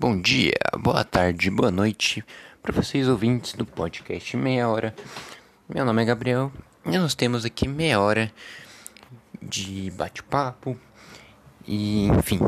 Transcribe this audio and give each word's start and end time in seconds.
Bom 0.00 0.18
dia, 0.18 0.54
boa 0.78 1.04
tarde, 1.04 1.50
boa 1.50 1.70
noite 1.70 2.24
para 2.62 2.72
vocês 2.72 3.06
ouvintes 3.06 3.52
do 3.52 3.66
podcast 3.66 4.34
Meia 4.34 4.66
Hora. 4.66 4.94
Meu 5.68 5.84
nome 5.84 6.00
é 6.00 6.06
Gabriel 6.06 6.50
e 6.86 6.96
nós 6.96 7.14
temos 7.14 7.44
aqui 7.44 7.68
meia 7.68 8.00
hora 8.00 8.32
de 9.42 9.90
bate-papo 9.90 10.74
e 11.68 12.06
enfim, 12.06 12.38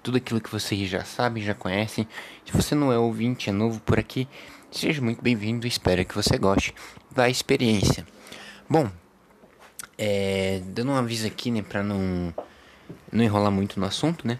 tudo 0.00 0.18
aquilo 0.18 0.40
que 0.40 0.48
vocês 0.48 0.88
já 0.88 1.04
sabem, 1.04 1.42
já 1.42 1.54
conhecem. 1.54 2.06
Se 2.46 2.52
você 2.52 2.72
não 2.72 2.92
é 2.92 2.98
ouvinte, 2.98 3.50
é 3.50 3.52
novo 3.52 3.80
por 3.80 3.98
aqui, 3.98 4.28
seja 4.70 5.02
muito 5.02 5.20
bem-vindo. 5.20 5.66
Espero 5.66 6.04
que 6.04 6.14
você 6.14 6.38
goste 6.38 6.72
da 7.10 7.28
experiência. 7.28 8.06
Bom, 8.70 8.88
é, 9.98 10.62
dando 10.66 10.92
um 10.92 10.96
aviso 10.96 11.26
aqui, 11.26 11.50
né, 11.50 11.62
para 11.62 11.82
não 11.82 12.32
não 13.10 13.24
enrolar 13.24 13.50
muito 13.50 13.80
no 13.80 13.86
assunto, 13.86 14.24
né? 14.24 14.38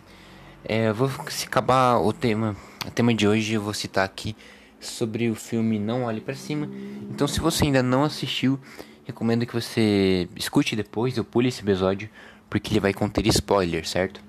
É, 0.65 0.93
vou 0.93 1.11
se 1.29 1.47
acabar 1.47 1.99
o 1.99 2.13
tema, 2.13 2.57
o 2.87 2.91
tema 2.91 3.13
de 3.13 3.27
hoje 3.27 3.55
eu 3.55 3.61
vou 3.61 3.75
citar 3.75 4.05
aqui 4.05 4.37
sobre 4.81 5.29
o 5.29 5.35
filme 5.35 5.79
Não 5.79 6.05
Olhe 6.05 6.21
para 6.21 6.37
Cima. 6.37 6.69
Então, 7.11 7.27
se 7.27 7.41
você 7.41 7.65
ainda 7.65 7.83
não 7.83 8.05
assistiu, 8.05 8.61
recomendo 9.05 9.45
que 9.45 9.53
você 9.53 10.29
escute 10.37 10.77
depois, 10.77 11.17
eu 11.17 11.25
pule 11.25 11.49
esse 11.49 11.63
episódio, 11.63 12.09
porque 12.49 12.73
ele 12.73 12.81
vai 12.81 12.95
conter 12.95 13.27
spoiler, 13.27 13.87
certo? 13.87 14.21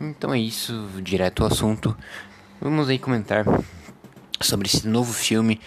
Então 0.00 0.32
é 0.32 0.38
isso, 0.38 0.88
direto 1.02 1.42
ao 1.42 1.50
assunto. 1.50 1.96
Vamos 2.58 2.88
aí 2.88 2.98
comentar 2.98 3.44
sobre 4.40 4.68
esse 4.68 4.88
novo 4.88 5.12
filme, 5.12 5.60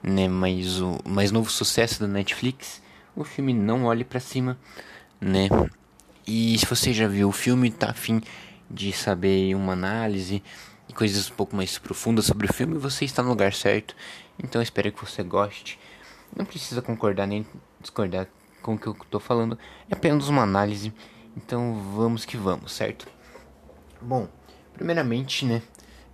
né, 0.00 0.28
mais 0.28 0.80
o 0.80 0.98
mais 1.04 1.32
novo 1.32 1.50
sucesso 1.50 2.00
da 2.00 2.06
Netflix, 2.06 2.80
o 3.16 3.24
filme 3.24 3.52
Não 3.52 3.84
Olhe 3.84 4.04
para 4.04 4.20
Cima, 4.20 4.56
né? 5.20 5.48
E 6.26 6.58
se 6.58 6.66
você 6.66 6.92
já 6.92 7.06
viu 7.06 7.28
o 7.28 7.32
filme, 7.32 7.70
tá 7.70 7.90
afim 7.90 8.20
de 8.70 8.92
saber 8.92 9.54
uma 9.54 9.72
análise 9.72 10.42
e 10.88 10.92
coisas 10.92 11.30
um 11.30 11.34
pouco 11.34 11.56
mais 11.56 11.78
profundas 11.78 12.26
sobre 12.26 12.46
o 12.46 12.52
filme, 12.52 12.78
você 12.78 13.04
está 13.04 13.22
no 13.22 13.30
lugar 13.30 13.52
certo. 13.52 13.94
Então 14.42 14.60
espero 14.60 14.92
que 14.92 15.04
você 15.04 15.22
goste. 15.22 15.78
Não 16.34 16.44
precisa 16.44 16.82
concordar 16.82 17.26
nem 17.26 17.46
discordar 17.80 18.26
com 18.62 18.74
o 18.74 18.78
que 18.78 18.86
eu 18.86 18.96
estou 19.00 19.20
falando, 19.20 19.58
é 19.88 19.94
apenas 19.94 20.28
uma 20.28 20.42
análise. 20.42 20.92
Então 21.36 21.74
vamos 21.94 22.24
que 22.24 22.36
vamos, 22.36 22.72
certo? 22.72 23.06
Bom, 24.00 24.28
primeiramente, 24.74 25.44
né, 25.44 25.62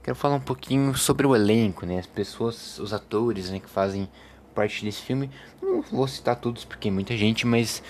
quero 0.03 0.17
falar 0.17 0.37
um 0.37 0.41
pouquinho 0.41 0.95
sobre 0.95 1.27
o 1.27 1.35
elenco, 1.35 1.87
né, 1.87 1.99
as 1.99 2.07
pessoas, 2.07 2.79
os 2.79 2.93
atores, 2.93 3.51
né, 3.51 3.59
que 3.59 3.71
fazem 3.71 4.09
parte 4.55 4.85
desse 4.85 5.01
filme. 5.01 5.31
Não 5.63 5.81
vou 5.83 6.07
citar 6.07 6.37
todos 6.37 6.65
porque 6.65 6.89
é 6.89 6.91
muita 6.91 7.17
gente, 7.17 7.47
mas 7.47 7.83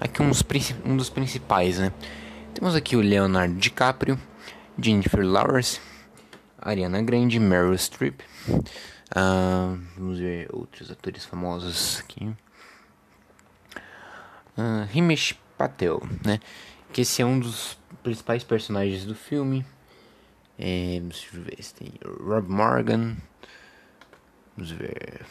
aqui 0.00 0.20
uns, 0.22 0.44
um 0.84 0.96
dos 0.96 1.08
principais, 1.08 1.78
né? 1.78 1.92
Temos 2.58 2.74
aqui 2.74 2.96
o 2.96 3.00
Leonardo 3.00 3.54
DiCaprio, 3.54 4.18
Jennifer 4.76 5.24
Lawrence, 5.24 5.80
Ariana 6.58 7.00
Grande, 7.00 7.38
Meryl 7.38 7.78
Streep. 7.78 8.20
Uh, 8.48 9.80
vamos 9.96 10.18
ver 10.18 10.48
outros 10.52 10.90
atores 10.90 11.24
famosos 11.24 12.00
aqui. 12.00 12.24
Uh, 14.56 14.88
Himesh 14.92 15.38
Patel, 15.56 16.02
né? 16.26 16.40
Que 16.92 17.02
esse 17.02 17.22
é 17.22 17.24
um 17.24 17.38
dos 17.38 17.78
principais 18.02 18.42
personagens 18.42 19.04
do 19.04 19.14
filme. 19.14 19.64
É, 20.58 20.96
eu 20.96 21.40
ver 21.40 21.62
se 21.62 21.72
tem 21.74 21.92
Rob 22.04 22.50
Morgan. 22.50 23.16
Vamos 24.56 24.72
ver. 24.72 25.24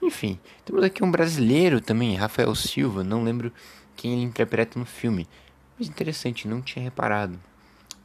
Enfim, 0.00 0.38
temos 0.64 0.84
aqui 0.84 1.02
um 1.02 1.10
brasileiro 1.10 1.80
também, 1.80 2.14
Rafael 2.14 2.54
Silva. 2.54 3.02
Não 3.02 3.24
lembro 3.24 3.52
quem 4.00 4.14
ele 4.14 4.22
interpreta 4.22 4.78
no 4.78 4.86
filme. 4.86 5.28
Mas 5.78 5.86
interessante, 5.86 6.48
não 6.48 6.62
tinha 6.62 6.82
reparado, 6.82 7.38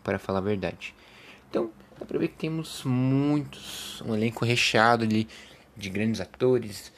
para 0.03 0.19
falar 0.19 0.39
a 0.39 0.41
verdade. 0.41 0.93
Então, 1.49 1.71
dá 1.97 2.05
pra 2.05 2.19
ver 2.19 2.27
que 2.27 2.35
temos 2.35 2.83
muitos, 2.83 4.01
um 4.01 4.13
elenco 4.13 4.43
recheado 4.43 5.05
ali 5.05 5.25
de 5.75 5.89
grandes 5.89 6.19
atores 6.19 6.91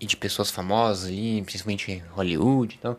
e 0.00 0.06
de 0.06 0.16
pessoas 0.16 0.50
famosas 0.50 1.08
ali, 1.08 1.42
principalmente 1.42 1.92
em 1.92 1.98
Hollywood 1.98 2.74
e 2.74 2.78
tal. 2.78 2.98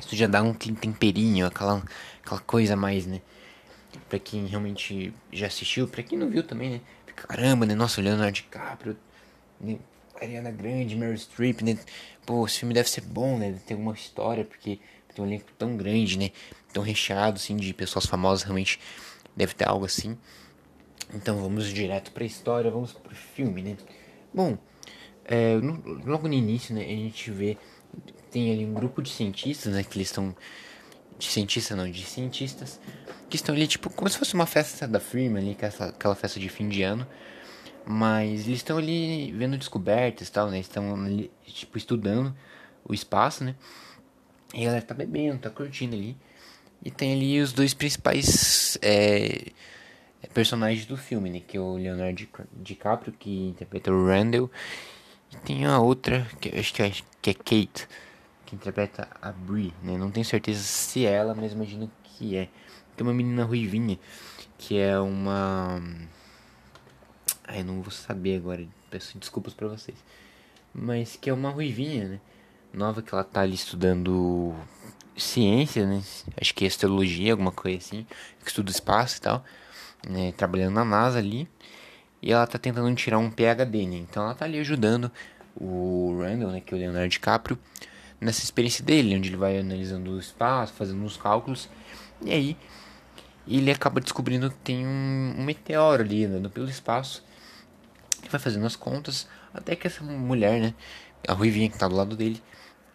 Isso 0.00 0.16
já 0.16 0.26
dá 0.26 0.42
um 0.42 0.52
temperinho, 0.52 1.46
aquela, 1.46 1.80
aquela 2.24 2.40
coisa 2.40 2.74
mais, 2.74 3.06
né? 3.06 3.22
Pra 4.08 4.18
quem 4.18 4.46
realmente 4.46 5.14
já 5.32 5.46
assistiu, 5.46 5.86
pra 5.86 6.02
quem 6.02 6.18
não 6.18 6.28
viu 6.28 6.42
também, 6.42 6.70
né? 6.70 6.80
Caramba, 7.14 7.66
né? 7.66 7.74
Nossa, 7.76 8.00
o 8.00 8.04
Leonardo 8.04 8.32
DiCaprio, 8.32 8.96
né? 9.60 9.78
Ariana 10.20 10.50
Grande, 10.50 10.96
Meryl 10.96 11.16
Streep, 11.16 11.62
né? 11.62 11.78
Pô, 12.26 12.46
esse 12.46 12.58
filme 12.60 12.74
deve 12.74 12.88
ser 12.88 13.02
bom, 13.02 13.38
né? 13.38 13.52
Deve 13.52 13.60
ter 13.60 13.74
alguma 13.74 13.94
história, 13.94 14.44
porque 14.44 14.78
tem 15.14 15.24
um 15.24 15.28
elenco 15.28 15.50
tão 15.58 15.76
grande, 15.76 16.18
né? 16.18 16.30
Tão 16.72 16.82
recheado, 16.82 17.36
assim, 17.36 17.56
de 17.56 17.72
pessoas 17.72 18.06
famosas, 18.06 18.44
realmente 18.44 18.78
deve 19.36 19.54
ter 19.54 19.68
algo 19.68 19.84
assim. 19.84 20.16
Então 21.14 21.40
vamos 21.40 21.72
direto 21.72 22.12
pra 22.12 22.24
história, 22.24 22.70
vamos 22.70 22.92
pro 22.92 23.14
filme, 23.14 23.62
né? 23.62 23.76
Bom, 24.32 24.56
é, 25.24 25.56
no, 25.56 25.82
logo 26.04 26.28
no 26.28 26.34
início, 26.34 26.74
né, 26.74 26.82
a 26.82 26.88
gente 26.88 27.30
vê 27.30 27.56
tem 28.30 28.52
ali 28.52 28.64
um 28.64 28.72
grupo 28.72 29.02
de 29.02 29.10
cientistas, 29.10 29.72
né, 29.72 29.82
que 29.82 29.98
eles 29.98 30.08
estão 30.08 30.34
de 31.18 31.26
cientistas 31.26 31.76
não, 31.76 31.90
de 31.90 32.04
cientistas 32.04 32.80
que 33.28 33.36
estão 33.36 33.54
ali 33.54 33.66
tipo 33.66 33.90
como 33.90 34.08
se 34.08 34.16
fosse 34.16 34.34
uma 34.34 34.46
festa 34.46 34.86
da 34.86 35.00
firma 35.00 35.38
ali, 35.38 35.52
aquela, 35.52 35.90
aquela 35.90 36.14
festa 36.14 36.38
de 36.38 36.48
fim 36.48 36.68
de 36.68 36.82
ano. 36.82 37.06
Mas 37.86 38.46
eles 38.46 38.58
estão 38.58 38.78
ali 38.78 39.32
vendo 39.32 39.56
descobertas 39.56 40.28
e 40.28 40.32
tal, 40.32 40.50
né? 40.50 40.58
Estão 40.60 40.94
tipo, 41.44 41.76
estudando 41.78 42.34
o 42.84 42.94
espaço, 42.94 43.44
né? 43.44 43.54
E 44.54 44.64
ela 44.64 44.80
tá 44.82 44.94
bebendo, 44.94 45.38
tá 45.38 45.50
curtindo 45.50 45.94
ali. 45.94 46.16
E 46.84 46.90
tem 46.90 47.12
ali 47.12 47.40
os 47.40 47.52
dois 47.52 47.74
principais 47.74 48.78
é, 48.80 49.52
personagens 50.32 50.86
do 50.86 50.96
filme, 50.96 51.30
né? 51.30 51.40
Que 51.40 51.56
é 51.56 51.60
o 51.60 51.76
Leonardo 51.76 52.26
DiCaprio, 52.52 53.12
que 53.12 53.48
interpreta 53.48 53.92
o 53.92 54.06
Randall. 54.06 54.50
E 55.32 55.36
tem 55.38 55.64
a 55.66 55.78
outra, 55.78 56.26
que 56.40 56.48
acho 56.58 56.74
que 56.74 56.82
é, 56.82 56.92
que 57.22 57.30
é 57.30 57.34
Kate, 57.34 57.88
que 58.46 58.56
interpreta 58.56 59.08
a 59.20 59.30
Brie, 59.30 59.72
né? 59.82 59.96
Não 59.96 60.10
tenho 60.10 60.26
certeza 60.26 60.60
se 60.60 61.06
é 61.06 61.12
ela, 61.12 61.34
mas 61.34 61.52
imagino 61.52 61.90
que 62.02 62.36
é. 62.36 62.48
Tem 62.96 63.06
uma 63.06 63.14
menina 63.14 63.44
ruivinha, 63.44 63.98
que 64.58 64.76
é 64.78 64.98
uma 64.98 65.80
Ai, 67.52 67.64
não 67.64 67.82
vou 67.82 67.90
saber 67.90 68.36
agora, 68.36 68.64
peço 68.92 69.18
desculpas 69.18 69.52
para 69.52 69.66
vocês. 69.66 69.98
Mas 70.72 71.16
que 71.16 71.28
é 71.28 71.32
uma 71.32 71.50
ruivinha, 71.50 72.06
né? 72.08 72.20
Nova 72.72 73.02
que 73.02 73.12
ela 73.12 73.24
tá 73.24 73.40
ali 73.40 73.54
estudando 73.54 74.54
ciência, 75.16 75.84
né? 75.84 76.00
Acho 76.40 76.54
que 76.54 76.64
é 76.64 76.68
astrologia, 76.68 77.32
alguma 77.32 77.50
coisa 77.50 77.78
assim. 77.78 78.06
Que 78.40 78.46
estuda 78.46 78.70
espaço 78.70 79.18
e 79.18 79.20
tal. 79.22 79.44
Né? 80.08 80.30
Trabalhando 80.36 80.74
na 80.74 80.84
NASA 80.84 81.18
ali. 81.18 81.48
E 82.22 82.30
ela 82.30 82.46
tá 82.46 82.56
tentando 82.56 82.94
tirar 82.94 83.18
um 83.18 83.28
PhD, 83.28 83.84
né? 83.84 83.96
Então 83.96 84.22
ela 84.22 84.34
tá 84.34 84.44
ali 84.44 84.60
ajudando 84.60 85.10
o 85.56 86.20
Randall, 86.20 86.52
né? 86.52 86.60
Que 86.60 86.72
é 86.72 86.76
o 86.76 86.80
Leonardo 86.80 87.08
DiCaprio. 87.08 87.58
Nessa 88.20 88.44
experiência 88.44 88.84
dele, 88.84 89.16
onde 89.16 89.28
ele 89.28 89.36
vai 89.36 89.58
analisando 89.58 90.12
o 90.12 90.20
espaço, 90.20 90.72
fazendo 90.74 91.02
uns 91.02 91.16
cálculos. 91.16 91.68
E 92.22 92.30
aí 92.30 92.56
ele 93.48 93.72
acaba 93.72 94.00
descobrindo 94.00 94.50
que 94.50 94.58
tem 94.58 94.86
um, 94.86 95.34
um 95.36 95.42
meteoro 95.42 96.04
ali 96.04 96.26
andando 96.26 96.48
pelo 96.48 96.68
espaço 96.68 97.28
vai 98.28 98.40
fazendo 98.40 98.66
as 98.66 98.76
contas, 98.76 99.26
até 99.54 99.76
que 99.76 99.86
essa 99.86 100.02
mulher, 100.02 100.60
né, 100.60 100.74
a 101.26 101.32
ruivinha 101.32 101.68
que 101.68 101.78
tá 101.78 101.88
do 101.88 101.94
lado 101.94 102.16
dele, 102.16 102.42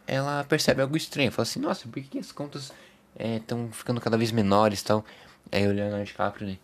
ela 0.07 0.43
percebe 0.43 0.81
algo 0.81 0.95
estranho, 0.95 1.31
fala 1.31 1.43
assim, 1.43 1.59
nossa, 1.59 1.87
por 1.87 2.01
que 2.01 2.19
as 2.19 2.31
contas 2.31 2.71
estão 3.17 3.67
é, 3.71 3.73
ficando 3.73 3.99
cada 3.99 4.17
vez 4.17 4.31
menores 4.31 4.81
e 4.81 4.85
tal? 4.85 5.05
Aí 5.51 5.67
o 5.67 5.71
Leonardo 5.71 6.05
DiCaprio, 6.05 6.47
né, 6.47 6.57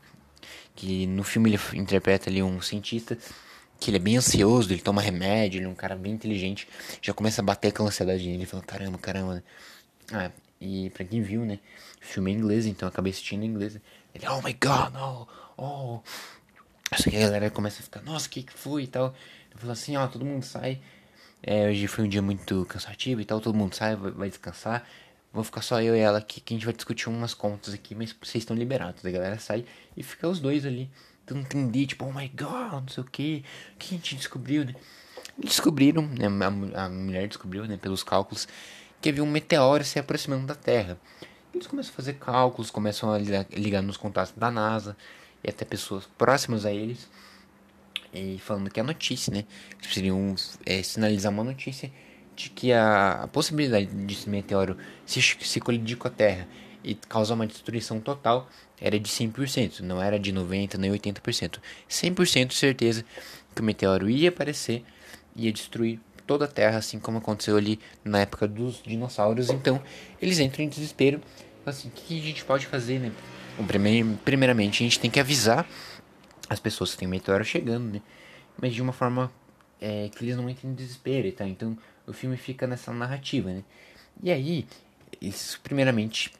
que 0.75 1.05
no 1.07 1.23
filme 1.23 1.49
ele 1.49 1.59
interpreta 1.79 2.29
ali 2.29 2.41
um 2.41 2.61
cientista, 2.61 3.17
que 3.79 3.89
ele 3.89 3.97
é 3.97 3.99
bem 3.99 4.17
ansioso, 4.17 4.71
ele 4.71 4.81
toma 4.81 5.01
remédio, 5.01 5.57
ele 5.57 5.65
é 5.65 5.69
um 5.69 5.75
cara 5.75 5.95
bem 5.95 6.13
inteligente, 6.13 6.67
já 7.01 7.13
começa 7.13 7.41
a 7.41 7.43
bater 7.43 7.69
aquela 7.69 7.87
ansiedade 7.87 8.23
nele, 8.23 8.37
ele 8.37 8.45
fala, 8.45 8.63
caramba, 8.63 8.97
caramba, 8.97 9.35
né? 9.35 9.43
Ah, 10.13 10.31
e 10.59 10.91
pra 10.91 11.03
quem 11.03 11.21
viu, 11.21 11.43
né, 11.45 11.59
o 12.01 12.05
filme 12.05 12.31
é 12.31 12.35
inglês, 12.35 12.65
então 12.67 12.87
acabei 12.87 13.11
assistindo 13.11 13.43
em 13.43 13.47
inglês, 13.47 13.79
ele, 14.13 14.27
oh 14.27 14.41
my 14.41 14.53
god, 14.53 14.93
oh, 14.95 15.27
oh, 15.57 15.99
Acho 16.93 17.09
que 17.09 17.15
a 17.15 17.21
galera 17.21 17.49
começa 17.49 17.79
a 17.79 17.83
ficar, 17.83 18.01
nossa, 18.01 18.27
o 18.27 18.29
que 18.29 18.43
que 18.43 18.51
foi 18.51 18.83
e 18.83 18.87
tal. 18.87 19.15
Eu 19.49 19.57
falo 19.57 19.71
assim, 19.71 19.95
ó, 19.95 20.05
todo 20.07 20.25
mundo 20.25 20.43
sai. 20.43 20.81
É, 21.41 21.69
hoje 21.69 21.87
foi 21.87 22.03
um 22.03 22.07
dia 22.09 22.21
muito 22.21 22.65
cansativo 22.65 23.21
e 23.21 23.25
tal, 23.25 23.39
todo 23.39 23.55
mundo 23.55 23.73
sai, 23.73 23.95
vai, 23.95 24.27
descansar. 24.27 24.85
Vou 25.31 25.41
ficar 25.41 25.61
só 25.61 25.81
eu 25.81 25.95
e 25.95 25.99
ela 25.99 26.17
aqui, 26.17 26.41
que 26.41 26.53
a 26.53 26.57
gente 26.57 26.65
vai 26.65 26.73
discutir 26.73 27.07
umas 27.07 27.33
contas 27.33 27.73
aqui, 27.73 27.95
mas 27.95 28.13
vocês 28.21 28.41
estão 28.41 28.53
liberados. 28.53 29.05
A 29.05 29.09
galera 29.09 29.39
sai 29.39 29.63
e 29.95 30.03
fica 30.03 30.27
os 30.27 30.41
dois 30.41 30.65
ali. 30.65 30.91
Tentando 31.25 31.45
entender, 31.45 31.85
tipo, 31.85 32.03
oh 32.03 32.11
my 32.11 32.27
god, 32.27 32.81
não 32.81 32.87
sei 32.89 33.03
o 33.03 33.07
que. 33.07 33.45
O 33.73 33.77
que 33.77 33.95
a 33.95 33.97
gente 33.97 34.15
descobriu, 34.15 34.65
né? 34.65 34.75
Descobriram, 35.37 36.01
né? 36.01 36.25
A, 36.75 36.85
a 36.85 36.89
mulher 36.89 37.25
descobriu, 37.25 37.65
né? 37.67 37.77
Pelos 37.77 38.03
cálculos, 38.03 38.49
que 38.99 39.07
havia 39.07 39.23
um 39.23 39.31
meteoro 39.31 39.85
se 39.85 39.97
aproximando 39.97 40.45
da 40.45 40.55
Terra. 40.55 40.99
Eles 41.53 41.67
começam 41.67 41.93
a 41.93 41.95
fazer 41.95 42.15
cálculos, 42.15 42.69
começam 42.69 43.13
a 43.13 43.17
ligar 43.17 43.81
nos 43.81 43.95
contatos 43.95 44.33
da 44.35 44.51
NASA 44.51 44.97
e 45.43 45.49
até 45.49 45.65
pessoas 45.65 46.07
próximas 46.17 46.65
a 46.65 46.71
eles 46.71 47.09
e 48.13 48.37
falando 48.39 48.69
que 48.69 48.79
a 48.79 48.83
notícia, 48.83 49.33
né? 49.33 49.45
Eles 49.69 49.77
precisariam 49.81 50.35
é, 50.65 50.83
sinalizar 50.83 51.31
uma 51.31 51.43
notícia 51.43 51.91
de 52.35 52.49
que 52.49 52.73
a, 52.73 53.23
a 53.23 53.27
possibilidade 53.27 53.85
de 53.85 54.13
esse 54.13 54.29
meteoro 54.29 54.77
se, 55.05 55.21
se 55.21 55.59
colidir 55.59 55.97
com 55.97 56.07
a 56.07 56.11
Terra 56.11 56.47
e 56.83 56.95
causar 56.95 57.35
uma 57.35 57.47
destruição 57.47 57.99
total 57.99 58.49
era 58.79 58.99
de 58.99 59.09
100%, 59.09 59.81
não 59.81 60.01
era 60.01 60.19
de 60.19 60.33
90% 60.33 60.77
nem 60.77 60.91
80%. 60.91 61.59
100% 61.89 62.47
de 62.47 62.55
certeza 62.55 63.05
que 63.53 63.61
o 63.61 63.63
meteoro 63.63 64.09
ia 64.09 64.29
aparecer 64.29 64.83
e 65.35 65.45
ia 65.45 65.51
destruir 65.51 65.99
toda 66.25 66.45
a 66.45 66.47
Terra, 66.47 66.79
assim 66.79 66.99
como 66.99 67.19
aconteceu 67.19 67.57
ali 67.57 67.79
na 68.03 68.21
época 68.21 68.47
dos 68.47 68.81
dinossauros. 68.81 69.49
Então, 69.49 69.81
eles 70.21 70.39
entram 70.39 70.65
em 70.65 70.69
desespero. 70.69 71.21
Assim, 71.65 71.89
o 71.89 71.91
que 71.91 72.19
a 72.19 72.23
gente 72.23 72.43
pode 72.43 72.65
fazer, 72.65 72.99
né? 72.99 73.11
Primeiramente, 74.23 74.83
a 74.83 74.85
gente 74.85 74.99
tem 74.99 75.09
que 75.09 75.19
avisar 75.19 75.67
as 76.49 76.59
pessoas 76.59 76.91
que 76.91 76.97
um 77.07 77.11
meteoro 77.11 77.43
chegando, 77.43 77.93
né? 77.93 78.01
Mas 78.61 78.73
de 78.73 78.81
uma 78.81 78.93
forma 78.93 79.31
é, 79.79 80.09
que 80.09 80.23
eles 80.23 80.35
não 80.35 80.49
entrem 80.49 80.71
em 80.71 80.75
desespero 80.75 81.27
e. 81.27 81.47
Então, 81.47 81.77
o 82.05 82.13
filme 82.13 82.37
fica 82.37 82.67
nessa 82.67 82.93
narrativa, 82.93 83.51
né? 83.51 83.63
E 84.21 84.31
aí, 84.31 84.67
isso, 85.21 85.59
primeiramente, 85.61 86.31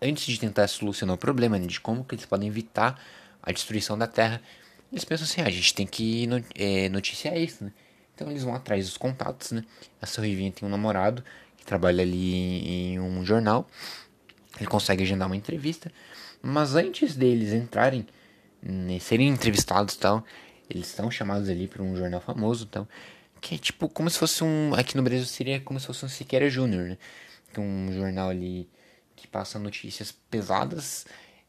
antes 0.00 0.24
de 0.26 0.38
tentar 0.38 0.66
solucionar 0.68 1.14
o 1.14 1.18
problema, 1.18 1.58
né, 1.58 1.66
de 1.66 1.80
como 1.80 2.04
que 2.04 2.14
eles 2.14 2.26
podem 2.26 2.48
evitar 2.48 3.00
a 3.42 3.52
destruição 3.52 3.96
da 3.96 4.06
Terra, 4.06 4.40
eles 4.92 5.04
pensam 5.04 5.24
assim, 5.24 5.40
ah, 5.40 5.46
a 5.46 5.50
gente 5.50 5.74
tem 5.74 5.86
que 5.86 6.28
é, 6.54 6.88
noticiar 6.88 7.36
isso, 7.36 7.64
né? 7.64 7.72
Então 8.14 8.30
eles 8.30 8.44
vão 8.44 8.54
atrás 8.54 8.86
dos 8.86 8.96
contatos, 8.96 9.50
né? 9.50 9.64
A 10.00 10.06
Sorrivinha 10.06 10.52
tem 10.52 10.66
um 10.66 10.70
namorado 10.70 11.24
que 11.56 11.64
trabalha 11.64 12.02
ali 12.02 12.92
em 12.92 13.00
um 13.00 13.24
jornal. 13.24 13.68
Ele 14.56 14.68
consegue 14.68 15.02
agendar 15.02 15.26
uma 15.26 15.36
entrevista. 15.36 15.90
Mas 16.44 16.74
antes 16.74 17.16
deles 17.16 17.52
entrarem, 17.52 18.06
né, 18.62 18.98
serem 18.98 19.28
entrevistados 19.28 19.94
e 19.94 19.98
tal, 19.98 20.24
eles 20.68 20.86
são 20.86 21.10
chamados 21.10 21.48
ali 21.48 21.66
para 21.66 21.82
um 21.82 21.96
jornal 21.96 22.20
famoso, 22.20 22.66
então, 22.68 22.86
que 23.40 23.54
é 23.54 23.58
tipo 23.58 23.88
como 23.88 24.10
se 24.10 24.18
fosse 24.18 24.44
um, 24.44 24.74
aqui 24.74 24.96
no 24.96 25.02
Brasil 25.02 25.24
seria 25.24 25.60
como 25.60 25.80
se 25.80 25.86
fosse 25.86 26.04
um 26.04 26.08
Siqueira 26.08 26.48
Júnior, 26.50 26.90
né? 26.90 26.98
Que 27.52 27.60
é 27.60 27.62
um 27.62 27.90
jornal 27.92 28.28
ali 28.28 28.68
que 29.16 29.26
passa 29.26 29.58
notícias 29.58 30.12
pesadas 30.30 31.06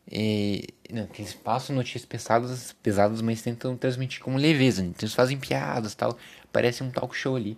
e, 0.09 0.67
não, 0.89 1.07
que 1.07 1.21
eles 1.21 1.33
passam 1.33 1.75
notícias 1.75 2.05
pesadas, 2.05 2.73
pesadas, 2.83 3.21
mas 3.21 3.41
tentam 3.41 3.75
transmitir 3.75 4.21
como 4.21 4.37
leveza. 4.37 4.81
Né? 4.81 4.89
Então 4.89 5.05
eles 5.05 5.15
fazem 5.15 5.37
piadas 5.37 5.95
tal. 5.95 6.17
Parece 6.51 6.83
um 6.83 6.91
talk 6.91 7.15
show 7.15 7.35
ali. 7.35 7.57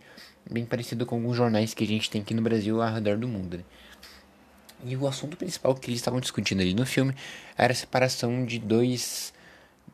Bem 0.50 0.66
parecido 0.66 1.06
com 1.06 1.16
alguns 1.16 1.36
jornais 1.36 1.74
que 1.74 1.83
a 1.83 1.88
gente 1.88 2.10
tem 2.10 2.22
aqui 2.22 2.33
no 2.33 2.42
Brasil 2.42 2.81
ao 2.81 2.94
redor 2.94 3.18
do 3.18 3.28
mundo. 3.28 3.57
Né? 3.57 3.63
E 4.85 4.95
o 4.95 5.07
assunto 5.07 5.35
principal 5.35 5.74
que 5.75 5.89
eles 5.89 6.00
estavam 6.00 6.19
discutindo 6.19 6.62
ali 6.62 6.74
no 6.74 6.85
filme 6.85 7.13
era 7.57 7.74
a 7.74 7.75
separação 7.75 8.45
de 8.45 8.59
dois. 8.59 9.33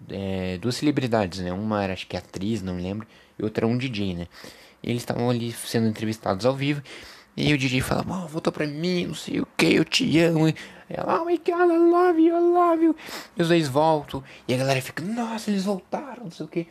É, 0.09 0.57
duas 0.57 0.75
celebridades, 0.75 1.39
né? 1.39 1.53
Uma 1.53 1.83
era 1.83 1.94
acho 1.94 2.07
que 2.07 2.18
atriz, 2.18 2.62
não 2.62 2.75
lembro, 2.75 3.07
e 3.39 3.44
outra 3.44 3.65
um 3.65 3.77
DJ, 3.77 4.15
né? 4.15 4.27
E 4.81 4.89
eles 4.89 5.01
estavam 5.01 5.30
ali 5.30 5.51
sendo 5.51 5.88
entrevistados 5.88 6.45
ao 6.45 6.56
vivo. 6.56 6.81
E 7.35 7.51
o 7.51 7.57
DJ 7.57 7.81
fala, 7.81 8.06
oh, 8.07 8.27
voltou 8.27 8.53
pra 8.53 8.68
mim, 8.68 9.07
não 9.07 9.15
sei 9.15 9.39
o 9.39 9.47
que, 9.57 9.74
eu 9.74 9.85
te 9.85 10.19
amo. 10.19 10.50
E 10.50 10.56
ela, 10.89 11.21
oh 11.21 11.25
my 11.25 11.38
god, 11.38 11.71
I 11.71 11.77
love 11.77 12.21
you, 12.21 12.36
I 12.36 12.39
love 12.39 12.83
you. 12.83 12.95
E 13.36 13.41
os 13.41 13.47
dois 13.47 13.68
voltam. 13.68 14.24
E 14.47 14.53
a 14.53 14.57
galera 14.57 14.81
fica, 14.81 15.03
nossa, 15.03 15.50
eles 15.50 15.63
voltaram, 15.63 16.25
não 16.25 16.31
sei 16.31 16.45
o 16.45 16.50
que. 16.50 16.68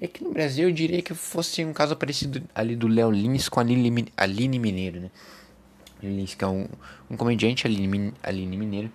E 0.00 0.06
aqui 0.06 0.24
no 0.24 0.32
Brasil 0.32 0.68
eu 0.68 0.74
diria 0.74 1.02
que 1.02 1.14
fosse 1.14 1.64
um 1.64 1.72
caso 1.72 1.94
parecido 1.94 2.42
ali 2.54 2.74
do 2.74 2.88
Léo 2.88 3.10
Lins 3.10 3.48
com 3.48 3.60
a 3.60 3.62
Aline, 3.62 4.08
Aline 4.16 4.58
Mineiro, 4.58 5.00
né? 5.00 5.10
Lins, 6.06 6.34
que 6.34 6.44
é 6.44 6.46
um, 6.46 6.66
um 7.10 7.16
comediante, 7.16 7.66
Aline, 7.66 8.12
Aline 8.22 8.56
Mineiro, 8.56 8.92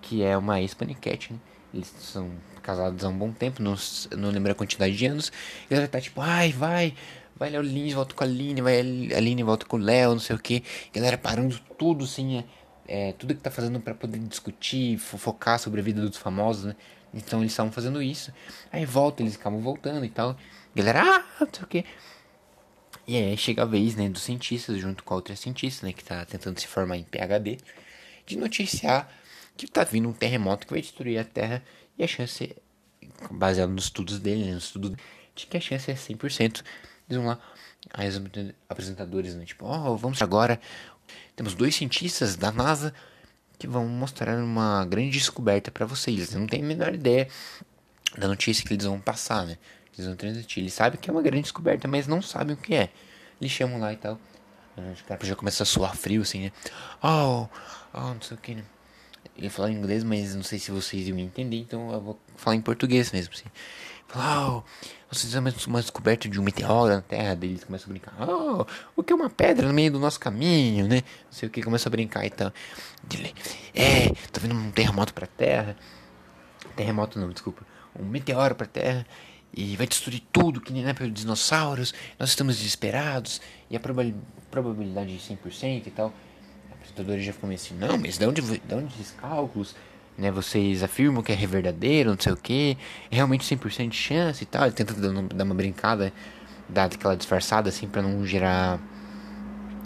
que 0.00 0.22
é 0.22 0.36
uma 0.36 0.60
ex-paniquete, 0.60 1.32
né? 1.32 1.38
Eles 1.72 1.92
são 1.98 2.30
casados 2.62 3.04
há 3.04 3.08
um 3.08 3.16
bom 3.16 3.32
tempo, 3.32 3.62
não, 3.62 3.74
não 4.16 4.30
lembro 4.30 4.50
a 4.52 4.54
quantidade 4.54 4.96
de 4.96 5.06
anos. 5.06 5.32
E 5.70 5.74
ela 5.74 5.86
tá 5.86 6.00
tipo, 6.00 6.20
ai, 6.20 6.52
vai, 6.52 6.94
vai 7.36 7.50
Léo 7.50 7.62
Lins, 7.62 7.92
volta 7.92 8.14
com 8.14 8.24
a 8.24 8.26
Aline, 8.26 8.60
vai 8.60 8.76
a 8.78 9.16
Aline, 9.16 9.42
volta 9.42 9.66
com 9.66 9.76
o 9.76 9.80
Léo, 9.80 10.12
não 10.12 10.20
sei 10.20 10.34
o 10.34 10.38
que. 10.38 10.64
Galera 10.92 11.16
parando 11.16 11.58
tudo, 11.78 12.04
assim, 12.04 12.38
é, 12.38 13.10
é 13.10 13.12
tudo 13.12 13.34
que 13.34 13.40
tá 13.40 13.50
fazendo 13.50 13.80
para 13.80 13.94
poder 13.94 14.18
discutir, 14.18 14.98
focar 14.98 15.58
sobre 15.58 15.80
a 15.80 15.82
vida 15.82 16.00
dos 16.00 16.16
famosos, 16.16 16.64
né? 16.64 16.76
Então 17.14 17.40
eles 17.40 17.52
estavam 17.52 17.72
fazendo 17.72 18.02
isso. 18.02 18.32
Aí 18.72 18.84
volta, 18.84 19.22
eles 19.22 19.36
acabam 19.36 19.60
voltando 19.60 20.04
e 20.04 20.10
tal. 20.10 20.36
Galera, 20.74 21.02
ah, 21.02 21.24
não 21.40 21.48
sei 21.52 21.64
o 21.64 21.66
que. 21.66 21.84
E 23.10 23.16
aí 23.16 23.36
chega 23.36 23.62
a 23.62 23.66
vez, 23.66 23.96
né, 23.96 24.08
dos 24.08 24.22
cientistas, 24.22 24.78
junto 24.78 25.02
com 25.02 25.14
a 25.14 25.16
outra 25.16 25.34
cientista, 25.34 25.84
né, 25.84 25.92
que 25.92 26.04
tá 26.04 26.24
tentando 26.24 26.60
se 26.60 26.68
formar 26.68 26.96
em 26.96 27.02
PHD, 27.02 27.58
de 28.24 28.38
noticiar 28.38 29.12
que 29.56 29.66
tá 29.66 29.82
vindo 29.82 30.08
um 30.08 30.12
terremoto 30.12 30.64
que 30.64 30.72
vai 30.72 30.80
destruir 30.80 31.18
a 31.18 31.24
Terra 31.24 31.60
e 31.98 32.04
a 32.04 32.06
chance, 32.06 32.54
baseado 33.32 33.70
nos 33.70 33.86
estudos 33.86 34.20
dele, 34.20 34.44
né, 34.44 34.52
no 34.52 34.58
estudo 34.58 34.96
de 35.34 35.46
que 35.48 35.56
a 35.56 35.60
chance 35.60 35.90
é 35.90 35.94
100%. 35.94 36.62
Eles 37.08 37.20
vão 37.20 37.26
lá, 37.26 37.40
aí 37.92 38.08
os 38.08 38.22
apresentadores, 38.68 39.34
né, 39.34 39.44
tipo, 39.44 39.66
ó, 39.66 39.90
oh, 39.90 39.96
vamos 39.96 40.22
agora, 40.22 40.60
temos 41.34 41.56
dois 41.56 41.74
cientistas 41.74 42.36
da 42.36 42.52
NASA 42.52 42.94
que 43.58 43.66
vão 43.66 43.88
mostrar 43.88 44.38
uma 44.38 44.84
grande 44.84 45.10
descoberta 45.10 45.72
para 45.72 45.84
vocês. 45.84 46.32
Não 46.32 46.46
têm 46.46 46.62
a 46.62 46.64
menor 46.64 46.94
ideia 46.94 47.26
da 48.16 48.28
notícia 48.28 48.64
que 48.64 48.72
eles 48.72 48.86
vão 48.86 49.00
passar, 49.00 49.44
né? 49.46 49.58
Eles 50.00 50.06
vão 50.06 50.16
transmitir. 50.16 50.62
Eles 50.62 50.72
sabem 50.72 50.98
que 50.98 51.10
é 51.10 51.12
uma 51.12 51.22
grande 51.22 51.42
descoberta, 51.42 51.86
mas 51.86 52.06
não 52.06 52.22
sabem 52.22 52.54
o 52.54 52.56
que 52.56 52.74
é. 52.74 52.90
Eles 53.40 53.52
chamam 53.52 53.78
lá 53.78 53.92
e 53.92 53.96
tal. 53.96 54.18
O 54.76 55.04
cara 55.04 55.26
já 55.26 55.36
começa 55.36 55.62
a 55.62 55.66
suar 55.66 55.94
frio, 55.94 56.22
assim, 56.22 56.44
né? 56.44 56.52
Oh, 57.02 57.46
oh, 57.92 58.14
não 58.14 58.22
sei 58.22 58.36
o 58.36 58.40
que, 58.40 58.54
né? 58.54 58.64
Ele 59.36 59.50
fala 59.50 59.70
em 59.70 59.74
inglês, 59.74 60.02
mas 60.02 60.34
não 60.34 60.42
sei 60.42 60.58
se 60.58 60.70
vocês 60.70 61.06
iam 61.08 61.18
entender, 61.18 61.58
então 61.58 61.92
eu 61.92 62.00
vou 62.00 62.20
falar 62.36 62.56
em 62.56 62.60
português 62.62 63.12
mesmo, 63.12 63.34
assim. 63.34 63.44
Fala, 64.08 64.48
oh, 64.48 64.62
vocês 65.10 65.24
fizeram 65.24 65.52
uma 65.66 65.80
descoberta 65.80 66.28
de 66.28 66.40
um 66.40 66.42
meteoro 66.42 66.94
na 66.94 67.02
Terra, 67.02 67.36
daí 67.36 67.50
eles 67.50 67.64
começam 67.64 67.88
a 67.88 67.90
brincar. 67.90 68.14
Oh, 68.18 68.66
o 68.96 69.02
que 69.02 69.12
é 69.12 69.16
uma 69.16 69.28
pedra 69.28 69.66
no 69.68 69.74
meio 69.74 69.92
do 69.92 69.98
nosso 69.98 70.18
caminho, 70.18 70.88
né? 70.88 71.02
Não 71.26 71.32
sei 71.32 71.48
o 71.48 71.52
que, 71.52 71.62
começa 71.62 71.88
a 71.88 71.90
brincar 71.90 72.24
e 72.24 72.30
tal. 72.30 72.52
Ele, 73.12 73.34
é, 73.74 74.08
tá 74.32 74.40
vendo 74.40 74.54
um 74.54 74.70
terremoto 74.70 75.12
pra 75.12 75.26
Terra. 75.26 75.76
Terremoto 76.74 77.18
não, 77.18 77.30
desculpa. 77.30 77.66
Um 77.98 78.04
meteoro 78.04 78.54
pra 78.54 78.66
Terra 78.66 79.06
e 79.52 79.76
vai 79.76 79.86
destruir 79.86 80.22
tudo, 80.32 80.60
que 80.60 80.72
nem 80.72 80.82
na 80.82 80.90
época 80.90 81.08
dos 81.08 81.22
dinossauros, 81.22 81.92
nós 82.18 82.28
estamos 82.28 82.56
desesperados, 82.56 83.40
e 83.68 83.76
a 83.76 83.80
probabilidade 83.80 85.16
de 85.16 85.34
100% 85.34 85.86
e 85.86 85.90
tal. 85.90 86.12
A 86.70 86.74
apresentadora 86.74 87.20
já 87.20 87.32
ficou 87.32 87.48
meio 87.48 87.60
assim, 87.60 87.74
não, 87.74 87.98
mas 87.98 88.16
de 88.16 88.26
onde, 88.26 88.40
de 88.40 88.74
onde 88.74 88.94
esses 88.94 89.12
cálculos? 89.12 89.74
Né, 90.18 90.30
vocês 90.30 90.82
afirmam 90.82 91.22
que 91.22 91.32
é 91.32 91.36
verdadeiro, 91.36 92.10
não 92.10 92.18
sei 92.20 92.32
o 92.32 92.36
que, 92.36 92.76
é 93.10 93.16
realmente 93.16 93.44
100% 93.44 93.88
de 93.88 93.96
chance 93.96 94.42
e 94.42 94.46
tal. 94.46 94.64
Ele 94.64 94.72
tenta 94.72 94.94
dar 94.94 95.44
uma 95.44 95.54
brincada, 95.54 96.12
dar 96.68 96.84
aquela 96.84 97.16
disfarçada 97.16 97.70
assim, 97.70 97.88
para 97.88 98.02
não 98.02 98.26
gerar 98.26 98.78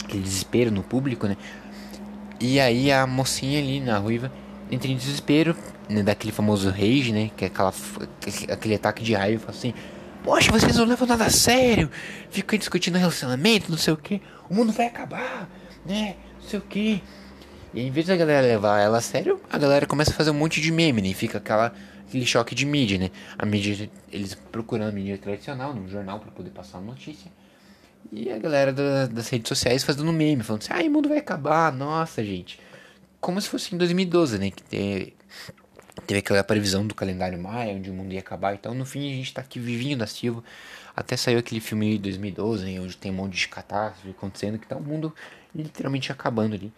aquele 0.02 0.22
desespero 0.22 0.70
no 0.70 0.82
público, 0.82 1.26
né. 1.26 1.36
E 2.40 2.58
aí 2.58 2.90
a 2.90 3.06
mocinha 3.06 3.60
ali, 3.60 3.80
na 3.80 3.96
ruiva, 3.98 4.30
entra 4.70 4.90
em 4.90 4.96
desespero, 4.96 5.56
né, 5.88 6.02
daquele 6.02 6.32
famoso 6.32 6.70
rage, 6.70 7.12
né? 7.12 7.30
Que 7.36 7.44
é 7.44 7.48
aquela, 7.48 7.72
aquele 8.50 8.74
ataque 8.74 9.02
de 9.02 9.14
raiva, 9.14 9.40
fala 9.46 9.56
assim: 9.56 9.74
Poxa, 10.22 10.50
vocês 10.50 10.76
não 10.76 10.86
levam 10.86 11.06
nada 11.06 11.26
a 11.26 11.30
sério, 11.30 11.90
ficam 12.30 12.58
discutindo 12.58 12.96
relacionamento, 12.96 13.70
não 13.70 13.76
sei 13.76 13.92
o 13.92 13.96
que, 13.96 14.22
o 14.48 14.54
mundo 14.54 14.72
vai 14.72 14.86
acabar, 14.86 15.48
né? 15.84 16.16
Não 16.40 16.48
sei 16.48 16.58
o 16.58 16.62
que. 16.62 17.02
E 17.74 17.82
em 17.82 17.90
vez 17.90 18.06
da 18.06 18.16
galera 18.16 18.46
levar 18.46 18.80
ela 18.80 18.98
a 18.98 19.00
sério, 19.00 19.40
a 19.50 19.58
galera 19.58 19.86
começa 19.86 20.12
a 20.12 20.14
fazer 20.14 20.30
um 20.30 20.34
monte 20.34 20.60
de 20.60 20.72
meme, 20.72 21.02
né? 21.02 21.08
E 21.08 21.14
fica 21.14 21.38
aquela, 21.38 21.74
aquele 22.08 22.24
choque 22.24 22.54
de 22.54 22.64
mídia, 22.64 22.98
né? 22.98 23.10
A 23.36 23.44
mídia, 23.44 23.90
eles 24.10 24.34
procurando 24.50 24.88
a 24.88 24.92
mídia 24.92 25.18
tradicional, 25.18 25.74
num 25.74 25.88
jornal 25.88 26.20
para 26.20 26.30
poder 26.30 26.50
passar 26.50 26.78
a 26.78 26.80
notícia. 26.80 27.30
E 28.12 28.30
a 28.30 28.38
galera 28.38 28.72
da, 28.72 29.06
das 29.06 29.28
redes 29.28 29.48
sociais 29.48 29.82
fazendo 29.82 30.12
meme, 30.12 30.42
falando 30.42 30.62
assim: 30.62 30.72
ai, 30.72 30.88
o 30.88 30.90
mundo 30.90 31.08
vai 31.08 31.18
acabar, 31.18 31.72
nossa, 31.72 32.24
gente. 32.24 32.60
Como 33.20 33.40
se 33.40 33.48
fosse 33.48 33.74
em 33.74 33.78
2012, 33.78 34.38
né? 34.38 34.50
Que 34.50 34.62
tem 34.62 35.12
Teve 36.06 36.18
aquela 36.18 36.42
previsão 36.42 36.86
do 36.86 36.94
calendário 36.94 37.38
maia, 37.38 37.74
onde 37.74 37.90
o 37.90 37.94
mundo 37.94 38.12
ia 38.12 38.20
acabar. 38.20 38.54
Então, 38.54 38.74
no 38.74 38.84
fim, 38.84 39.12
a 39.12 39.16
gente 39.16 39.32
tá 39.32 39.40
aqui 39.40 39.60
vivinho 39.60 39.96
da 39.96 40.06
Silva. 40.06 40.42
Até 40.94 41.16
saiu 41.16 41.38
aquele 41.38 41.60
filme 41.60 41.92
de 41.92 41.98
2012, 41.98 42.64
né, 42.64 42.80
onde 42.80 42.96
tem 42.96 43.10
um 43.12 43.14
monte 43.14 43.34
de 43.34 43.48
catástrofe 43.48 44.10
acontecendo, 44.10 44.58
que 44.58 44.66
tá 44.66 44.76
o 44.76 44.82
mundo 44.82 45.14
literalmente 45.54 46.10
acabando 46.10 46.54
ali. 46.54 46.72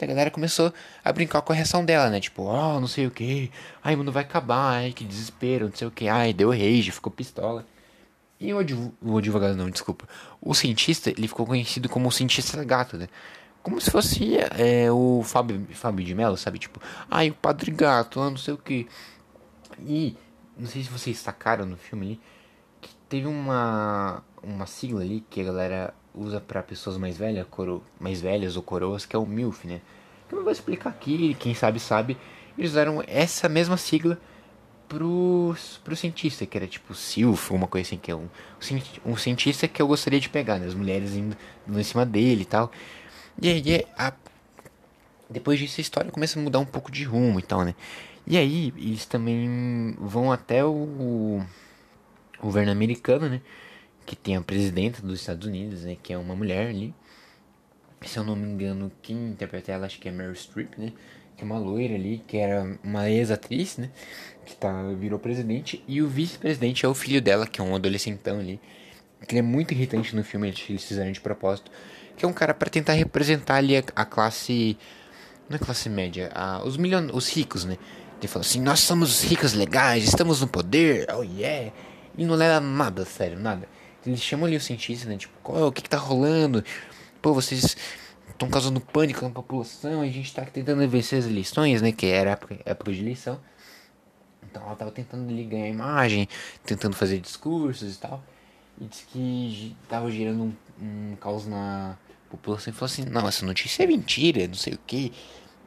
E 0.00 0.04
a 0.04 0.08
galera 0.08 0.30
começou 0.30 0.72
a 1.04 1.12
brincar 1.12 1.40
com 1.42 1.52
a 1.52 1.56
reação 1.56 1.84
dela, 1.84 2.10
né? 2.10 2.20
Tipo, 2.20 2.42
oh, 2.42 2.80
não 2.80 2.88
sei 2.88 3.06
o 3.06 3.10
que. 3.10 3.50
Ai, 3.82 3.94
o 3.94 3.98
mundo 3.98 4.12
vai 4.12 4.22
acabar. 4.22 4.76
Ai, 4.76 4.92
que 4.92 5.04
desespero, 5.04 5.66
não 5.66 5.74
sei 5.74 5.86
o 5.86 5.90
que. 5.90 6.08
Ai, 6.08 6.32
deu 6.32 6.50
rage, 6.50 6.90
ficou 6.90 7.12
pistola. 7.12 7.64
E 8.40 8.52
o, 8.52 8.58
o 9.00 9.16
advogado, 9.18 9.56
não, 9.56 9.70
desculpa. 9.70 10.06
O 10.40 10.52
cientista, 10.54 11.10
ele 11.10 11.28
ficou 11.28 11.46
conhecido 11.46 11.88
como 11.88 12.08
o 12.08 12.12
cientista 12.12 12.62
gato, 12.64 12.96
né? 12.96 13.08
Como 13.64 13.80
se 13.80 13.90
fosse 13.90 14.36
é, 14.58 14.92
o 14.92 15.22
Fábio, 15.24 15.66
Fábio 15.72 16.04
de 16.04 16.14
Mello, 16.14 16.36
sabe? 16.36 16.58
Tipo, 16.58 16.78
ai, 17.10 17.30
o 17.30 17.34
Padre 17.34 17.70
Gato, 17.70 18.20
não 18.20 18.36
sei 18.36 18.52
o 18.52 18.58
que. 18.58 18.86
E, 19.80 20.14
não 20.56 20.66
sei 20.66 20.82
se 20.82 20.90
vocês 20.90 21.18
sacaram 21.18 21.64
no 21.64 21.78
filme 21.78 22.06
ali, 22.06 22.20
que 22.82 22.94
teve 23.08 23.26
uma, 23.26 24.22
uma 24.42 24.66
sigla 24.66 25.00
ali 25.00 25.24
que 25.30 25.40
a 25.40 25.44
galera 25.44 25.94
usa 26.14 26.42
para 26.42 26.62
pessoas 26.62 26.98
mais 26.98 27.16
velhas, 27.16 27.46
coro, 27.50 27.82
mais 27.98 28.20
velhas 28.20 28.54
ou 28.54 28.62
coroas, 28.62 29.06
que 29.06 29.16
é 29.16 29.18
o 29.18 29.24
MILF, 29.24 29.66
né? 29.66 29.80
Que 30.28 30.34
eu 30.34 30.42
vou 30.42 30.52
explicar 30.52 30.90
aqui, 30.90 31.34
quem 31.40 31.54
sabe 31.54 31.80
sabe. 31.80 32.18
Eles 32.58 32.72
usaram 32.72 33.02
essa 33.06 33.48
mesma 33.48 33.78
sigla 33.78 34.20
pro, 34.86 35.56
pro 35.82 35.96
cientista, 35.96 36.44
que 36.44 36.58
era 36.58 36.66
tipo 36.66 36.94
Silf, 36.94 37.50
uma 37.50 37.66
coisa 37.66 37.88
assim, 37.88 37.96
que 37.96 38.10
é 38.10 38.14
um, 38.14 38.28
um 39.06 39.16
cientista 39.16 39.66
que 39.66 39.80
eu 39.80 39.86
gostaria 39.86 40.20
de 40.20 40.28
pegar, 40.28 40.58
né? 40.58 40.66
As 40.66 40.74
mulheres 40.74 41.14
indo, 41.14 41.34
indo 41.66 41.80
em 41.80 41.82
cima 41.82 42.04
dele 42.04 42.42
e 42.42 42.44
tal. 42.44 42.70
E 43.40 43.48
aí 43.48 43.86
a, 43.96 44.12
depois 45.28 45.58
disso 45.58 45.80
a 45.80 45.82
história 45.82 46.10
começa 46.10 46.38
a 46.38 46.42
mudar 46.42 46.58
um 46.58 46.64
pouco 46.64 46.90
de 46.90 47.04
rumo 47.04 47.38
e 47.38 47.42
tal, 47.42 47.64
né? 47.64 47.74
E 48.26 48.38
aí 48.38 48.72
eles 48.76 49.04
também 49.04 49.94
vão 49.98 50.32
até 50.32 50.64
o, 50.64 51.42
governo 52.40 52.72
americano, 52.72 53.28
né? 53.28 53.40
Que 54.06 54.14
tem 54.14 54.36
a 54.36 54.40
presidenta 54.40 55.02
dos 55.02 55.20
Estados 55.20 55.46
Unidos, 55.46 55.84
né? 55.84 55.96
Que 56.02 56.12
é 56.12 56.18
uma 56.18 56.34
mulher 56.34 56.68
ali. 56.68 56.94
Se 58.02 58.18
eu 58.18 58.24
não 58.24 58.36
me 58.36 58.46
engano, 58.46 58.92
quem 59.02 59.16
interpreta 59.30 59.72
ela 59.72 59.86
acho 59.86 59.98
que 59.98 60.08
é 60.08 60.12
Meryl 60.12 60.34
Streep, 60.34 60.78
né? 60.78 60.92
Que 61.36 61.42
é 61.42 61.46
uma 61.46 61.58
loira 61.58 61.94
ali, 61.94 62.22
que 62.26 62.36
era 62.36 62.78
uma 62.82 63.10
ex-atriz, 63.10 63.78
né? 63.78 63.90
Que 64.44 64.54
tá, 64.54 64.82
virou 64.92 65.18
presidente. 65.18 65.82
E 65.88 66.02
o 66.02 66.08
vice-presidente 66.08 66.84
é 66.84 66.88
o 66.88 66.94
filho 66.94 67.20
dela, 67.20 67.46
que 67.46 67.60
é 67.60 67.64
um 67.64 67.74
adolescentão 67.74 68.38
ali. 68.38 68.60
Que 69.26 69.32
ele 69.34 69.38
é 69.40 69.42
muito 69.42 69.72
irritante 69.72 70.14
no 70.14 70.22
filme, 70.22 70.48
eles 70.48 70.84
fizeram 70.84 71.10
de 71.10 71.20
propósito. 71.20 71.70
Que 72.16 72.24
é 72.24 72.28
um 72.28 72.32
cara 72.32 72.54
para 72.54 72.70
tentar 72.70 72.92
representar 72.92 73.56
ali 73.56 73.76
a, 73.76 73.84
a 73.96 74.04
classe 74.04 74.76
não 75.48 75.56
é 75.56 75.58
classe 75.58 75.88
média, 75.88 76.30
a, 76.34 76.64
os 76.64 76.76
milhões, 76.76 77.10
os 77.12 77.28
ricos, 77.28 77.64
né? 77.64 77.76
Ele 78.18 78.28
falou 78.28 78.46
assim: 78.46 78.60
Nós 78.60 78.80
somos 78.80 79.22
ricos 79.22 79.52
legais, 79.52 80.04
estamos 80.04 80.40
no 80.40 80.48
poder, 80.48 81.06
oh 81.14 81.22
yeah. 81.22 81.72
E 82.16 82.24
não 82.24 82.34
leva 82.34 82.60
nada, 82.60 83.04
sério, 83.04 83.38
nada. 83.38 83.68
Eles 84.06 84.20
chamam 84.20 84.46
ali 84.46 84.56
o 84.56 84.60
cientista, 84.60 85.08
né? 85.08 85.16
Tipo, 85.16 85.34
oh, 85.44 85.66
o 85.66 85.72
que, 85.72 85.82
que 85.82 85.88
tá 85.88 85.98
rolando? 85.98 86.64
Pô, 87.20 87.34
vocês 87.34 87.76
estão 88.28 88.48
causando 88.48 88.80
pânico 88.80 89.24
na 89.24 89.30
população, 89.30 90.00
a 90.00 90.06
gente 90.06 90.32
tá 90.32 90.44
tentando 90.44 90.86
vencer 90.88 91.18
as 91.18 91.26
eleições, 91.26 91.82
né? 91.82 91.92
Que 91.92 92.06
era 92.06 92.30
época, 92.30 92.58
época 92.64 92.92
de 92.92 93.00
eleição. 93.00 93.40
Então 94.42 94.62
ela 94.62 94.76
tava 94.76 94.90
tentando 94.90 95.28
ali 95.28 95.44
ganhar 95.44 95.68
imagem, 95.68 96.28
tentando 96.64 96.94
fazer 96.96 97.18
discursos 97.18 97.96
e 97.96 97.98
tal. 97.98 98.22
E 98.80 98.84
disse 98.86 99.04
que 99.06 99.76
tava 99.88 100.10
gerando 100.10 100.44
um, 100.44 100.54
um 100.80 101.16
caos 101.16 101.46
na 101.46 101.96
população 102.36 102.72
e 102.72 102.76
falou 102.76 102.92
assim: 102.92 103.04
Não, 103.04 103.26
essa 103.26 103.44
notícia 103.44 103.82
é 103.82 103.86
mentira, 103.86 104.46
não 104.46 104.54
sei 104.54 104.74
o 104.74 104.78
que. 104.86 105.12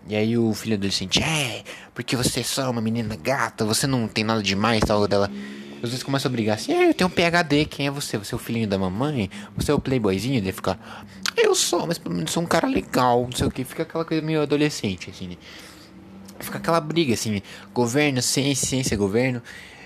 E 0.08 0.16
aí 0.16 0.38
o 0.38 0.54
filho 0.54 0.76
adolescente, 0.76 1.22
é, 1.22 1.64
porque 1.94 2.16
você 2.16 2.40
é 2.40 2.44
só 2.44 2.72
uma 2.72 2.80
menina 2.80 3.16
gata, 3.18 3.66
você 3.66 3.86
não 3.86 4.08
tem 4.08 4.24
nada 4.24 4.42
demais, 4.42 4.82
tal, 4.82 5.06
dela. 5.08 5.30
Às 5.84 5.90
vezes 5.90 6.02
começa 6.02 6.28
a 6.28 6.32
brigar 6.32 6.56
assim, 6.56 6.72
é, 6.72 6.90
eu 6.90 6.94
tenho 6.94 7.08
um 7.10 7.12
PHD, 7.12 7.66
quem 7.66 7.88
é 7.88 7.92
você? 7.92 8.18
Você 8.18 8.34
é 8.34 8.38
o 8.38 8.40
filhinho 8.40 8.68
da 8.68 8.80
mamãe? 8.80 9.30
Você 9.56 9.70
é 9.70 9.74
o 9.74 9.80
playboyzinho? 9.80 10.38
Ele 10.38 10.52
fica, 10.52 10.80
eu 11.36 11.54
sou, 11.54 11.86
mas 11.86 11.98
pelo 11.98 12.16
menos 12.16 12.32
sou 12.32 12.42
um 12.42 12.48
cara 12.48 12.68
legal, 12.68 13.24
não 13.24 13.32
sei 13.32 13.48
o 13.48 13.52
que. 13.52 13.64
Fica 13.64 13.84
aquela 13.84 14.06
coisa 14.06 14.26
meio 14.26 14.42
adolescente, 14.42 15.10
assim, 15.10 15.28
né? 15.28 15.38
Fica 16.40 16.58
aquela 16.58 16.80
briga, 16.80 17.14
assim, 17.14 17.42
governo, 17.74 18.22
ciência, 18.22 18.68
ciência, 18.68 18.98
governo. 18.98 19.42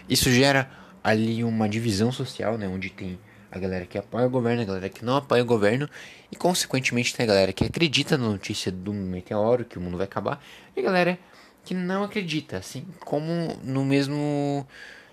Isso 0.08 0.30
gera 0.32 0.70
ali 1.04 1.44
uma 1.44 1.68
divisão 1.68 2.12
social, 2.12 2.58
né? 2.58 2.68
Onde 2.68 2.90
tem 2.90 3.20
a 3.52 3.60
galera 3.60 3.86
que 3.86 3.98
apoia 3.98 4.26
o 4.26 4.30
governo, 4.30 4.62
a 4.62 4.66
galera 4.66 4.90
que 4.90 5.04
não 5.04 5.18
apoia 5.18 5.44
o 5.44 5.46
governo, 5.46 5.90
e 6.32 6.36
consequentemente 6.36 7.14
tem 7.14 7.26
a 7.26 7.28
galera 7.28 7.52
que 7.52 7.66
acredita 7.66 8.18
na 8.18 8.30
notícia 8.30 8.72
do 8.72 8.94
meteoro, 8.94 9.66
que 9.66 9.78
o 9.78 9.82
mundo 9.82 9.98
vai 9.98 10.06
acabar, 10.06 10.42
e 10.76 10.80
a 10.80 10.84
galera 10.84 11.20
que 11.66 11.74
não 11.74 12.04
acredita, 12.04 12.58
assim 12.58 12.86
como 13.02 13.58
no 13.64 13.84
mesmo. 13.84 14.66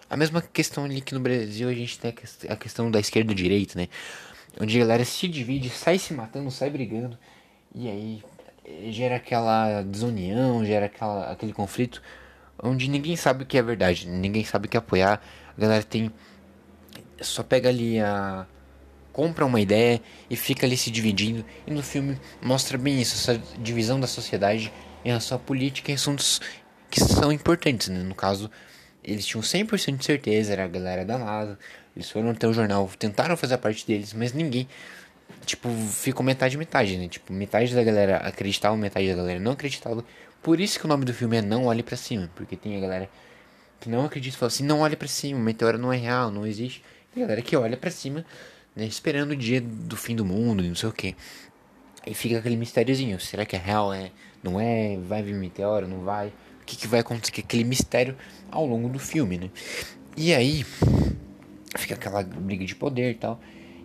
A 0.09 0.17
mesma 0.17 0.41
questão 0.41 0.85
ali 0.85 1.03
que 1.03 1.13
no 1.13 1.21
Brasil 1.21 1.69
a 1.69 1.75
gente 1.75 1.99
tem 1.99 2.15
a 2.49 2.57
questão 2.57 2.91
da 2.91 2.99
esquerda 2.99 3.33
e 3.33 3.35
direita, 3.35 3.79
né? 3.79 3.89
Onde 4.59 4.77
a 4.77 4.81
galera 4.81 5.05
se 5.05 5.29
divide, 5.29 5.69
sai 5.69 5.99
se 5.99 6.15
matando, 6.15 6.51
sai 6.51 6.71
brigando, 6.71 7.19
e 7.75 7.89
aí 7.89 8.23
eh, 8.65 8.91
gera 8.91 9.17
aquela 9.17 9.83
desunião, 9.83 10.65
gera 10.65 10.87
aquela, 10.87 11.31
aquele 11.31 11.53
conflito, 11.53 12.01
onde 12.63 12.89
ninguém 12.89 13.17
sabe 13.17 13.43
o 13.43 13.47
que 13.47 13.59
é 13.59 13.63
verdade, 13.63 14.09
ninguém 14.09 14.45
sabe 14.45 14.67
o 14.67 14.71
que 14.71 14.79
apoiar, 14.79 15.21
a 15.57 15.61
galera 15.61 15.83
tem 15.83 16.11
só 17.21 17.43
pega 17.43 17.69
ali 17.69 18.01
a 18.01 18.47
compra 19.13 19.45
uma 19.45 19.61
ideia 19.61 20.01
e 20.31 20.37
fica 20.37 20.65
ali 20.65 20.77
se 20.77 20.93
dividindo. 20.93 21.45
E 21.67 21.73
no 21.73 21.83
filme 21.83 22.17
mostra 22.41 22.79
bem 22.79 23.01
isso, 23.01 23.17
essa 23.17 23.43
divisão 23.59 23.99
da 23.99 24.07
sociedade 24.07 24.73
em 25.05 25.09
relação 25.09 25.37
à 25.37 25.41
política 25.41 25.91
e 25.91 25.95
assuntos 25.95 26.41
que 26.89 27.01
são 27.01 27.33
importantes, 27.33 27.89
né? 27.89 27.99
No 27.99 28.15
caso, 28.15 28.49
eles 29.03 29.27
tinham 29.27 29.43
100% 29.43 29.97
de 29.97 30.05
certeza, 30.05 30.53
era 30.53 30.65
a 30.65 30.69
galera 30.69 31.05
da 31.05 31.19
NASA. 31.19 31.59
Eles 31.97 32.09
foram 32.09 32.31
até 32.31 32.47
o 32.47 32.53
jornal, 32.53 32.89
tentaram 32.97 33.37
fazer 33.37 33.55
a 33.55 33.59
parte 33.59 33.85
deles, 33.85 34.13
mas 34.13 34.33
ninguém. 34.33 34.69
Tipo, 35.45 35.69
ficou 35.69 36.25
metade 36.25 36.57
metade, 36.57 36.97
né? 36.97 37.09
Tipo, 37.09 37.33
metade 37.33 37.75
da 37.75 37.83
galera 37.83 38.19
acreditava, 38.19 38.77
metade 38.77 39.09
da 39.09 39.17
galera 39.17 39.41
não 39.41 39.53
acreditava. 39.53 40.05
Por 40.41 40.61
isso 40.61 40.79
que 40.79 40.85
o 40.85 40.89
nome 40.89 41.05
do 41.05 41.13
filme 41.13 41.39
é 41.39 41.43
Não 41.43 41.67
Olhe 41.67 41.83
para 41.83 41.97
Cima, 41.97 42.31
porque 42.37 42.57
tem 42.57 42.77
a 42.77 42.81
galera 42.81 43.11
que 43.81 43.89
não 43.89 44.05
acredita 44.05 44.37
fala 44.37 44.49
assim: 44.49 44.65
não 44.65 44.81
olhe 44.81 44.97
para 44.97 45.09
cima, 45.09 45.39
o 45.39 45.43
meteoro 45.43 45.79
não 45.79 45.93
é 45.93 45.97
real, 45.97 46.31
não 46.31 46.47
existe. 46.47 46.83
Tem 47.13 47.23
galera 47.23 47.43
que 47.43 47.57
olha 47.57 47.77
para 47.77 47.91
cima, 47.91 48.25
né, 48.75 48.85
esperando 48.85 49.33
o 49.33 49.37
dia 49.37 49.61
do 49.61 49.97
fim 49.97 50.15
do 50.15 50.25
mundo 50.25 50.63
não 50.63 50.75
sei 50.75 50.89
o 50.89 50.93
que. 50.93 51.17
E 52.07 52.15
fica 52.15 52.39
aquele 52.39 52.57
mistériozinho: 52.57 53.19
será 53.21 53.45
que 53.45 53.57
é 53.57 53.59
real? 53.59 53.93
É, 53.93 54.11
não 54.43 54.61
é? 54.61 54.97
Vai 54.99 55.23
vir 55.23 55.35
meteoro? 55.35 55.87
Não 55.87 56.01
vai? 56.01 56.29
O 56.29 56.65
que, 56.67 56.77
que 56.77 56.87
vai 56.87 57.01
acontecer? 57.01 57.41
Aquele 57.41 57.65
mistério 57.65 58.17
ao 58.51 58.67
longo 58.67 58.89
do 58.89 58.99
filme, 58.99 59.39
né? 59.39 59.51
E 60.17 60.35
aí 60.35 60.65
fica 61.77 61.95
aquela 61.95 62.23
briga 62.23 62.65
de 62.65 62.75
poder 62.75 63.13
e 63.13 63.15
tal. 63.15 63.41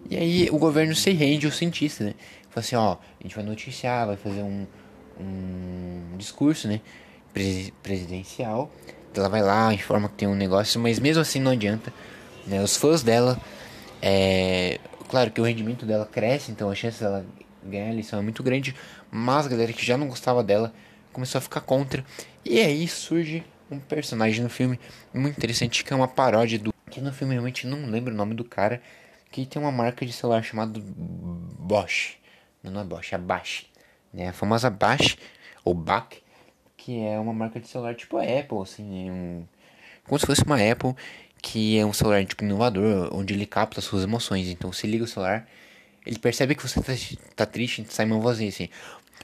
E 0.09 0.17
aí 0.17 0.49
o 0.51 0.57
governo 0.57 0.95
se 0.95 1.11
rende 1.11 1.45
ao 1.45 1.51
cientista, 1.51 2.03
né? 2.03 2.13
Fala 2.49 2.65
assim: 2.65 2.75
ó, 2.75 2.93
a 2.93 3.23
gente 3.23 3.35
vai 3.35 3.43
noticiar, 3.43 4.07
vai 4.07 4.17
fazer 4.17 4.41
um, 4.41 4.65
um 5.19 6.17
discurso, 6.17 6.67
né? 6.67 6.81
Presidencial 7.81 8.71
ela 9.19 9.29
vai 9.29 9.41
lá, 9.41 9.73
informa 9.73 10.09
que 10.09 10.15
tem 10.15 10.27
um 10.27 10.35
negócio, 10.35 10.79
mas 10.79 10.99
mesmo 10.99 11.21
assim 11.21 11.39
não 11.39 11.51
adianta. 11.51 11.93
Né? 12.45 12.61
Os 12.61 12.75
fãs 12.75 13.03
dela, 13.03 13.39
é... 14.01 14.79
claro 15.09 15.31
que 15.31 15.39
o 15.39 15.43
rendimento 15.43 15.85
dela 15.85 16.05
cresce, 16.05 16.51
então 16.51 16.69
a 16.69 16.75
chance 16.75 16.99
dela 16.99 17.25
ganhar 17.63 17.85
a 17.85 17.91
eleição 17.91 18.19
é 18.19 18.21
muito 18.21 18.43
grande, 18.43 18.75
mas 19.09 19.45
a 19.45 19.49
galera 19.49 19.71
que 19.71 19.85
já 19.85 19.97
não 19.97 20.07
gostava 20.07 20.43
dela 20.43 20.73
começou 21.11 21.39
a 21.39 21.41
ficar 21.41 21.61
contra. 21.61 22.03
E 22.43 22.59
aí 22.59 22.87
surge 22.87 23.43
um 23.71 23.79
personagem 23.79 24.43
no 24.43 24.49
filme 24.49 24.79
muito 25.13 25.37
interessante 25.37 25.83
que 25.83 25.93
é 25.93 25.95
uma 25.95 26.07
paródia 26.07 26.59
do. 26.59 26.73
Que 26.89 27.01
no 27.01 27.13
filme 27.13 27.33
realmente 27.33 27.65
não 27.65 27.85
lembro 27.89 28.13
o 28.13 28.17
nome 28.17 28.35
do 28.35 28.43
cara. 28.43 28.81
Que 29.31 29.45
tem 29.45 29.59
uma 29.59 29.71
marca 29.71 30.05
de 30.05 30.13
celular 30.13 30.43
chamado 30.43 30.79
Bosch. 30.79 32.17
Não, 32.61 32.71
não 32.71 32.81
é 32.81 32.83
Bosch, 32.83 33.13
é 33.13 33.17
Bash. 33.17 33.65
Né? 34.13 34.29
A 34.29 34.33
famosa 34.33 34.69
Bash, 34.69 35.17
ou 35.65 35.73
Bach, 35.73 36.09
que 36.83 36.99
é 36.99 37.17
uma 37.17 37.33
marca 37.33 37.61
de 37.61 37.67
celular 37.67 37.95
tipo 37.95 38.17
a 38.17 38.23
Apple, 38.23 38.61
assim, 38.61 39.07
é 39.07 39.11
um, 39.11 39.45
como 40.05 40.19
se 40.19 40.25
fosse 40.25 40.43
uma 40.43 40.57
Apple, 40.57 40.93
que 41.41 41.77
é 41.77 41.85
um 41.85 41.93
celular 41.93 42.25
tipo 42.25 42.43
inovador, 42.43 43.09
onde 43.13 43.33
ele 43.33 43.45
capta 43.45 43.79
as 43.79 43.85
suas 43.85 44.03
emoções. 44.03 44.49
Então 44.49 44.71
você 44.73 44.85
liga 44.85 45.05
o 45.05 45.07
celular, 45.07 45.47
ele 46.05 46.19
percebe 46.19 46.55
que 46.55 46.67
você 46.67 46.81
tá, 46.81 46.91
tá 47.37 47.45
triste, 47.45 47.85
sai 47.89 48.05
uma 48.05 48.19
vozinha 48.19 48.49
assim: 48.49 48.67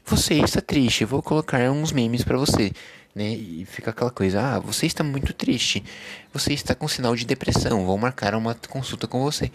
Você 0.05 0.35
está 0.35 0.61
triste, 0.61 1.03
vou 1.03 1.21
colocar 1.21 1.59
uns 1.69 1.91
memes 1.91 2.23
para 2.23 2.37
você. 2.37 2.71
Né? 3.13 3.31
E 3.31 3.65
fica 3.65 3.91
aquela 3.91 4.11
coisa: 4.11 4.55
Ah, 4.55 4.59
você 4.59 4.85
está 4.85 5.03
muito 5.03 5.33
triste, 5.33 5.83
você 6.31 6.53
está 6.53 6.73
com 6.73 6.87
sinal 6.87 7.13
de 7.13 7.25
depressão, 7.25 7.85
vou 7.85 7.97
marcar 7.97 8.35
uma 8.35 8.55
consulta 8.69 9.05
com 9.05 9.21
você. 9.21 9.51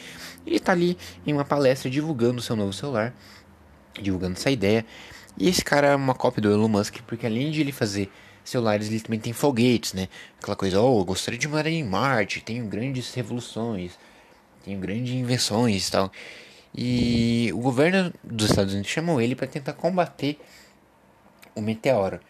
Ele 0.46 0.56
está 0.56 0.72
ali 0.72 0.98
em 1.26 1.32
uma 1.32 1.44
palestra 1.44 1.88
divulgando 1.88 2.40
o 2.40 2.42
seu 2.42 2.54
novo 2.54 2.74
celular, 2.74 3.14
divulgando 3.98 4.34
essa 4.34 4.50
ideia. 4.50 4.84
E 5.36 5.48
esse 5.48 5.64
cara 5.64 5.88
é 5.88 5.96
uma 5.96 6.14
cópia 6.14 6.42
do 6.42 6.50
Elon 6.50 6.68
Musk, 6.68 6.98
porque 7.06 7.26
além 7.26 7.50
de 7.50 7.60
ele 7.60 7.72
fazer 7.72 8.10
celulares, 8.44 8.88
ele 8.88 9.00
também 9.00 9.18
tem 9.18 9.32
foguetes, 9.32 9.92
né? 9.92 10.08
Aquela 10.38 10.56
coisa, 10.56 10.80
oh, 10.80 11.00
eu 11.00 11.04
gostaria 11.04 11.38
de 11.38 11.48
morar 11.48 11.70
em 11.70 11.82
Marte, 11.82 12.40
tenho 12.40 12.64
grandes 12.66 13.12
revoluções, 13.14 13.92
tenho 14.64 14.78
grandes 14.78 15.12
invenções 15.12 15.88
e 15.88 15.90
tal. 15.90 16.12
E 16.76 17.50
o 17.54 17.58
governo 17.58 18.12
dos 18.22 18.50
Estados 18.50 18.72
Unidos 18.72 18.90
chamou 18.90 19.20
ele 19.20 19.34
para 19.34 19.46
tentar 19.46 19.72
combater 19.72 20.38
o 21.54 21.60
meteoro. 21.60 22.20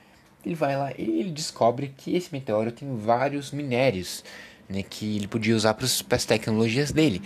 Ele 0.44 0.54
vai 0.54 0.76
lá 0.76 0.92
e 0.96 1.20
ele 1.20 1.30
descobre 1.30 1.94
que 1.96 2.14
esse 2.14 2.28
meteoro 2.30 2.70
tem 2.70 2.96
vários 2.96 3.50
minérios, 3.50 4.22
né, 4.68 4.82
que 4.82 5.16
ele 5.16 5.26
podia 5.26 5.56
usar 5.56 5.74
para 5.74 5.86
as 5.86 6.24
tecnologias 6.24 6.92
dele. 6.92 7.22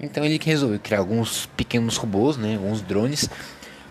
Então 0.00 0.24
ele 0.24 0.40
resolveu 0.42 0.80
criar 0.80 0.98
alguns 0.98 1.46
pequenos 1.46 1.96
robôs, 1.96 2.36
né, 2.36 2.56
alguns 2.56 2.80
drones 2.80 3.28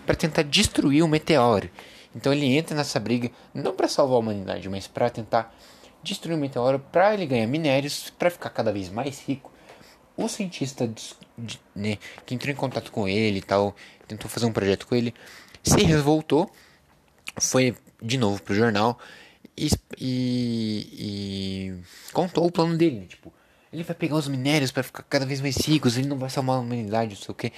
para 0.04 0.14
tentar 0.14 0.42
destruir 0.42 1.02
o 1.02 1.08
meteoro. 1.08 1.70
Então 2.14 2.32
ele 2.32 2.46
entra 2.56 2.76
nessa 2.76 3.00
briga 3.00 3.30
não 3.54 3.74
para 3.74 3.88
salvar 3.88 4.16
a 4.16 4.20
humanidade, 4.20 4.68
mas 4.68 4.86
para 4.86 5.08
tentar 5.08 5.54
destruir 6.02 6.34
o 6.34 6.38
meteoro, 6.38 6.78
para 6.78 7.14
ele 7.14 7.26
ganhar 7.26 7.46
minérios, 7.46 8.10
para 8.10 8.30
ficar 8.30 8.50
cada 8.50 8.72
vez 8.72 8.88
mais 8.88 9.20
rico. 9.26 9.50
O 10.16 10.28
cientista 10.28 10.90
né, 11.74 11.96
que 12.26 12.34
entrou 12.34 12.52
em 12.52 12.56
contato 12.56 12.92
com 12.92 13.08
ele 13.08 13.38
e 13.38 13.42
tal, 13.42 13.74
tentou 14.06 14.28
fazer 14.28 14.46
um 14.46 14.52
projeto 14.52 14.86
com 14.86 14.94
ele, 14.94 15.14
se 15.62 15.82
revoltou, 15.82 16.50
foi 17.40 17.74
de 18.02 18.18
novo 18.18 18.42
pro 18.42 18.54
jornal 18.54 18.98
e, 19.56 19.70
e, 19.98 20.88
e 20.98 22.12
contou 22.12 22.46
o 22.46 22.52
plano 22.52 22.76
dele, 22.76 23.06
tipo, 23.06 23.32
ele 23.72 23.82
vai 23.82 23.94
pegar 23.94 24.16
os 24.16 24.28
minérios 24.28 24.70
para 24.70 24.82
ficar 24.82 25.02
cada 25.04 25.24
vez 25.24 25.40
mais 25.40 25.56
ricos, 25.56 25.96
ele 25.96 26.06
não 26.06 26.18
vai 26.18 26.28
salvar 26.28 26.56
a 26.56 26.60
humanidade, 26.60 27.14
não 27.14 27.22
sei 27.22 27.32
o 27.32 27.34
que. 27.34 27.52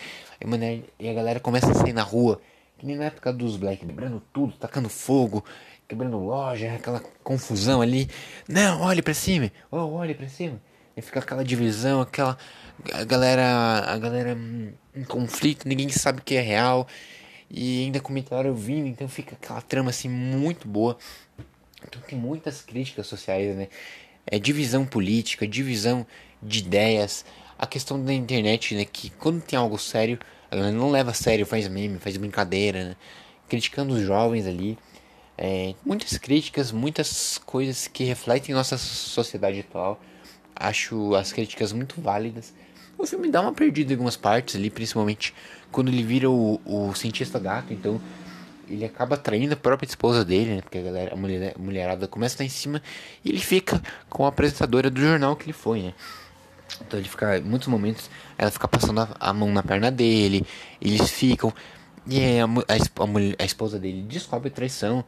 E 0.99 1.09
a 1.09 1.13
galera 1.13 1.41
começa 1.41 1.71
a 1.71 1.75
sair 1.75 1.93
na 1.93 2.03
rua, 2.03 2.41
que 2.79 2.87
nem 2.87 2.97
na 2.97 3.07
época 3.07 3.33
dos 3.33 3.57
Black, 3.57 3.85
quebrando 3.85 4.23
tudo, 4.33 4.53
tacando 4.53 4.89
fogo, 4.89 5.45
quebrando 5.89 6.19
loja, 6.19 6.73
aquela 6.73 7.01
confusão 7.23 7.83
ali. 7.83 8.09
Não, 8.49 8.83
olhe 8.83 9.03
para 9.03 9.15
cima, 9.15 9.51
oh, 9.71 9.79
olhe 9.95 10.15
para 10.15 10.29
cima. 10.29 10.61
E 10.97 11.03
fica 11.03 11.19
aquela 11.19 11.45
divisão, 11.45 12.01
aquela 12.01 12.39
a 12.93 13.05
galera, 13.05 13.85
a 13.87 13.99
galera 13.99 14.39
em 14.95 15.05
conflito, 15.05 15.67
ninguém 15.67 15.89
sabe 15.89 16.21
o 16.21 16.23
que 16.23 16.37
é 16.37 16.41
real. 16.41 16.87
e 17.51 17.85
ainda 17.85 18.01
com 18.01 18.11
o 18.11 18.13
meteoro 18.13 18.55
vindo, 18.55 18.87
então 18.87 19.09
fica 19.09 19.35
aquela 19.35 19.61
trama 19.61 19.91
assim 19.91 20.09
muito 20.09 20.67
boa. 20.67 20.97
Então 21.87 22.01
tem 22.03 22.19
muitas 22.19 22.63
críticas 22.63 23.07
sociais, 23.07 23.55
né? 23.57 23.69
É 24.27 24.39
divisão 24.39 24.85
política, 24.85 25.47
divisão 25.47 26.07
de 26.43 26.61
ideias, 26.61 27.25
a 27.59 27.67
questão 27.67 28.03
da 28.03 28.13
internet, 28.13 28.75
né? 28.75 28.85
Que 28.85 29.11
quando 29.11 29.43
tem 29.43 29.59
algo 29.59 29.79
sério, 29.79 30.19
a 30.51 30.57
galera 30.57 30.77
não 30.77 30.91
leva 30.91 31.11
a 31.11 31.15
sério, 31.15 31.47
faz 31.47 31.69
meme, 31.69 31.99
faz 31.99 32.17
brincadeira, 32.17 32.91
né? 32.91 32.97
Criticando 33.49 33.95
os 33.95 34.03
jovens 34.03 34.47
ali. 34.47 34.79
É, 35.37 35.75
muitas 35.85 36.17
críticas, 36.17 36.71
muitas 36.71 37.39
coisas 37.39 37.89
que 37.89 38.05
refletem 38.05 38.55
nossa 38.55 38.79
sociedade 38.79 39.61
atual. 39.61 40.01
Acho 40.55 41.15
as 41.15 41.33
críticas 41.33 41.73
muito 41.73 42.01
válidas. 42.01 42.55
O 42.97 43.07
filme 43.07 43.29
dá 43.29 43.41
uma 43.41 43.53
perdida 43.53 43.93
em 43.93 43.97
algumas 43.97 44.17
partes 44.17 44.55
ali, 44.55 44.71
principalmente 44.71 45.35
quando 45.73 45.89
ele 45.89 46.05
vira 46.05 46.31
o, 46.31 46.61
o 46.65 46.95
cientista 46.95 47.39
gato, 47.41 47.73
então 47.73 48.01
ele 48.69 48.85
acaba 48.85 49.17
traindo 49.17 49.55
a 49.55 49.57
própria 49.57 49.87
esposa 49.87 50.25
dele, 50.25 50.57
né? 50.57 50.63
Porque 50.63 50.79
a 50.79 50.83
galera, 50.83 51.15
a, 51.15 51.17
mulher, 51.17 51.55
a 51.57 51.59
mulherada 51.59 52.09
começa 52.09 52.35
a 52.35 52.37
estar 52.37 52.45
em 52.45 52.49
cima 52.49 52.83
e 53.25 53.31
ele 53.31 53.41
fica 53.41 53.83
com 54.09 54.25
a 54.25 54.29
apresentadora 54.29 54.91
do 54.91 55.01
jornal 55.01 55.37
que 55.37 55.47
ele 55.47 55.53
foi, 55.53 55.83
né? 55.83 55.95
Então 56.81 56.99
ele 56.99 57.09
fica, 57.09 57.39
em 57.39 57.43
muitos 57.43 57.69
momentos, 57.69 58.11
ela 58.37 58.51
fica 58.51 58.67
passando 58.67 59.01
a, 59.01 59.09
a 59.21 59.33
mão 59.33 59.51
na 59.53 59.63
perna 59.63 59.91
dele, 59.91 60.47
eles 60.81 61.11
ficam. 61.11 61.53
E 62.07 62.21
a, 62.41 62.45
a, 62.45 63.43
a, 63.43 63.45
esposa 63.45 63.79
dele 63.79 64.03
descobre 64.03 64.49
a 64.49 64.51
traição, 64.51 65.05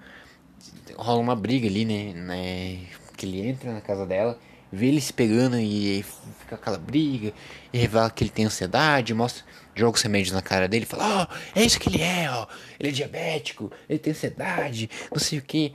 rola 0.96 1.20
uma 1.20 1.36
briga 1.36 1.66
ali, 1.66 1.84
né, 1.84 2.12
né? 2.14 2.86
Que 3.16 3.26
ele 3.26 3.48
entra 3.48 3.72
na 3.72 3.80
casa 3.80 4.06
dela, 4.06 4.38
vê 4.76 4.86
ele 4.86 5.00
se 5.00 5.12
pegando 5.12 5.58
e 5.58 6.04
fica 6.40 6.54
aquela 6.54 6.78
briga, 6.78 7.32
e 7.72 7.78
revela 7.78 8.10
que 8.10 8.22
ele 8.22 8.30
tem 8.30 8.44
ansiedade, 8.44 9.14
mostra, 9.14 9.44
joga 9.74 9.96
os 9.96 10.02
remédios 10.02 10.32
na 10.32 10.42
cara 10.42 10.68
dele, 10.68 10.86
fala: 10.86 11.22
Ó, 11.22 11.26
oh, 11.26 11.58
é 11.58 11.64
isso 11.64 11.80
que 11.80 11.88
ele 11.88 12.02
é, 12.02 12.30
ó, 12.30 12.46
ele 12.78 12.90
é 12.90 12.92
diabético, 12.92 13.72
ele 13.88 13.98
tem 13.98 14.12
ansiedade, 14.12 14.90
não 15.10 15.18
sei 15.18 15.38
o 15.38 15.42
que. 15.42 15.72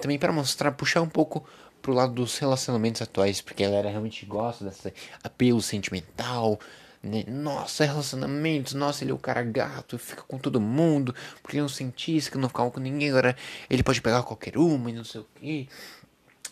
Também 0.00 0.18
para 0.18 0.32
mostrar, 0.32 0.72
puxar 0.72 1.02
um 1.02 1.08
pouco 1.08 1.44
pro 1.82 1.92
lado 1.92 2.12
dos 2.12 2.38
relacionamentos 2.38 3.02
atuais, 3.02 3.40
porque 3.40 3.64
a 3.64 3.68
galera 3.68 3.90
realmente 3.90 4.24
gosta 4.26 4.64
desse 4.64 4.92
apelo 5.22 5.60
sentimental, 5.60 6.58
né? 7.02 7.24
Nossa, 7.28 7.84
relacionamentos, 7.84 8.74
nossa, 8.74 9.04
ele 9.04 9.10
é 9.10 9.14
o 9.14 9.18
cara 9.18 9.42
gato, 9.42 9.98
fica 9.98 10.22
com 10.22 10.38
todo 10.38 10.60
mundo, 10.60 11.14
porque 11.42 11.56
ele 11.56 11.62
é 11.62 11.64
um 11.64 11.68
cientista 11.68 12.30
que 12.30 12.38
não 12.38 12.48
fica 12.48 12.70
com 12.70 12.80
ninguém, 12.80 13.10
agora 13.10 13.36
ele 13.70 13.82
pode 13.82 14.00
pegar 14.02 14.22
qualquer 14.22 14.56
uma 14.56 14.90
e 14.90 14.92
não 14.92 15.04
sei 15.04 15.20
o 15.20 15.26
que. 15.36 15.68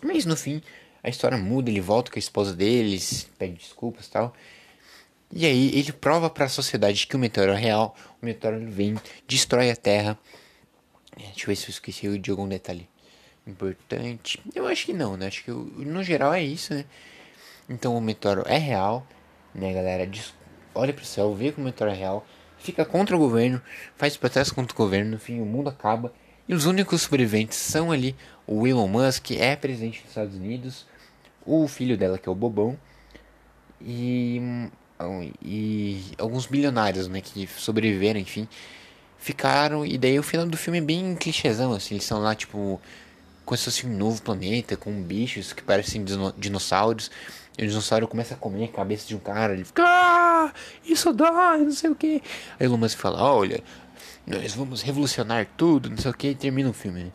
Mas 0.02 0.24
no 0.24 0.36
fim, 0.36 0.62
a 1.06 1.08
história 1.08 1.38
muda, 1.38 1.70
ele 1.70 1.80
volta 1.80 2.10
com 2.10 2.18
a 2.18 2.20
esposa 2.20 2.52
deles, 2.52 3.30
pede 3.38 3.52
desculpas 3.52 4.06
e 4.06 4.10
tal. 4.10 4.34
E 5.30 5.46
aí 5.46 5.70
ele 5.72 5.92
prova 5.92 6.28
para 6.28 6.46
a 6.46 6.48
sociedade 6.48 7.06
que 7.06 7.14
o 7.14 7.18
meteoro 7.18 7.52
é 7.52 7.56
real, 7.56 7.94
o 8.20 8.26
meteoro 8.26 8.58
vem, 8.68 8.96
destrói 9.24 9.70
a 9.70 9.76
Terra. 9.76 10.18
Deixa 11.16 11.44
eu 11.44 11.46
ver 11.46 11.54
se 11.54 11.66
eu 11.66 11.70
esqueci 11.70 12.18
de 12.18 12.28
algum 12.28 12.48
detalhe 12.48 12.88
importante. 13.46 14.42
Eu 14.52 14.66
acho 14.66 14.86
que 14.86 14.92
não, 14.92 15.16
né? 15.16 15.28
Acho 15.28 15.44
que 15.44 15.52
no 15.52 16.02
geral 16.02 16.34
é 16.34 16.42
isso, 16.42 16.74
né? 16.74 16.84
Então 17.68 17.96
o 17.96 18.00
meteoro 18.00 18.42
é 18.44 18.58
real, 18.58 19.06
né, 19.54 19.72
galera? 19.72 20.10
Olha 20.74 20.92
pro 20.92 21.04
céu, 21.04 21.32
vê 21.36 21.52
que 21.52 21.60
o 21.60 21.64
meteoro 21.64 21.92
é 21.92 21.96
real, 21.96 22.26
fica 22.58 22.84
contra 22.84 23.14
o 23.14 23.18
governo, 23.20 23.62
faz 23.96 24.16
protesto 24.16 24.56
contra 24.56 24.74
o 24.74 24.76
governo, 24.76 25.12
no 25.12 25.18
fim 25.20 25.40
o 25.40 25.46
mundo 25.46 25.68
acaba. 25.68 26.12
E 26.48 26.54
os 26.54 26.66
únicos 26.66 27.02
sobreviventes 27.02 27.58
são 27.58 27.92
ali 27.92 28.16
o 28.44 28.66
Elon 28.66 28.88
Musk, 28.88 29.30
é 29.32 29.54
presidente 29.54 30.00
dos 30.00 30.08
Estados 30.10 30.34
Unidos, 30.34 30.84
o 31.46 31.68
filho 31.68 31.96
dela, 31.96 32.18
que 32.18 32.28
é 32.28 32.32
o 32.32 32.34
Bobão, 32.34 32.76
e, 33.80 34.40
e 35.42 36.02
alguns 36.18 36.46
bilionários, 36.46 37.08
né, 37.08 37.20
que 37.20 37.46
sobreviveram, 37.46 38.18
enfim, 38.18 38.48
ficaram. 39.18 39.84
E 39.86 39.96
daí 39.96 40.18
o 40.18 40.22
final 40.22 40.46
do 40.46 40.56
filme 40.56 40.78
é 40.78 40.82
bem 40.82 41.14
clichêzão, 41.14 41.72
assim, 41.72 41.94
eles 41.94 42.04
são 42.04 42.20
lá, 42.20 42.34
tipo, 42.34 42.80
como 43.44 43.56
se 43.56 43.64
fosse 43.64 43.86
um 43.86 43.96
novo 43.96 44.20
planeta, 44.22 44.76
com 44.76 45.02
bichos 45.02 45.52
que 45.52 45.62
parecem 45.62 46.04
dinossauros. 46.36 47.10
E 47.58 47.64
o 47.64 47.68
dinossauro 47.68 48.06
começa 48.06 48.34
a 48.34 48.36
comer 48.36 48.64
a 48.64 48.68
cabeça 48.68 49.06
de 49.08 49.16
um 49.16 49.18
cara, 49.18 49.54
ele 49.54 49.64
fica, 49.64 49.82
ah, 49.82 50.52
isso 50.84 51.12
dói, 51.12 51.58
não 51.58 51.72
sei 51.72 51.88
o 51.88 51.94
que. 51.94 52.22
Aí 52.60 52.66
o 52.66 52.70
Elon 52.70 52.76
Musk 52.76 52.98
fala, 52.98 53.22
olha, 53.22 53.62
nós 54.26 54.54
vamos 54.54 54.82
revolucionar 54.82 55.46
tudo, 55.56 55.88
não 55.88 55.96
sei 55.96 56.10
o 56.10 56.14
que, 56.14 56.28
e 56.28 56.34
termina 56.34 56.68
o 56.68 56.74
filme, 56.74 57.04
né? 57.04 57.10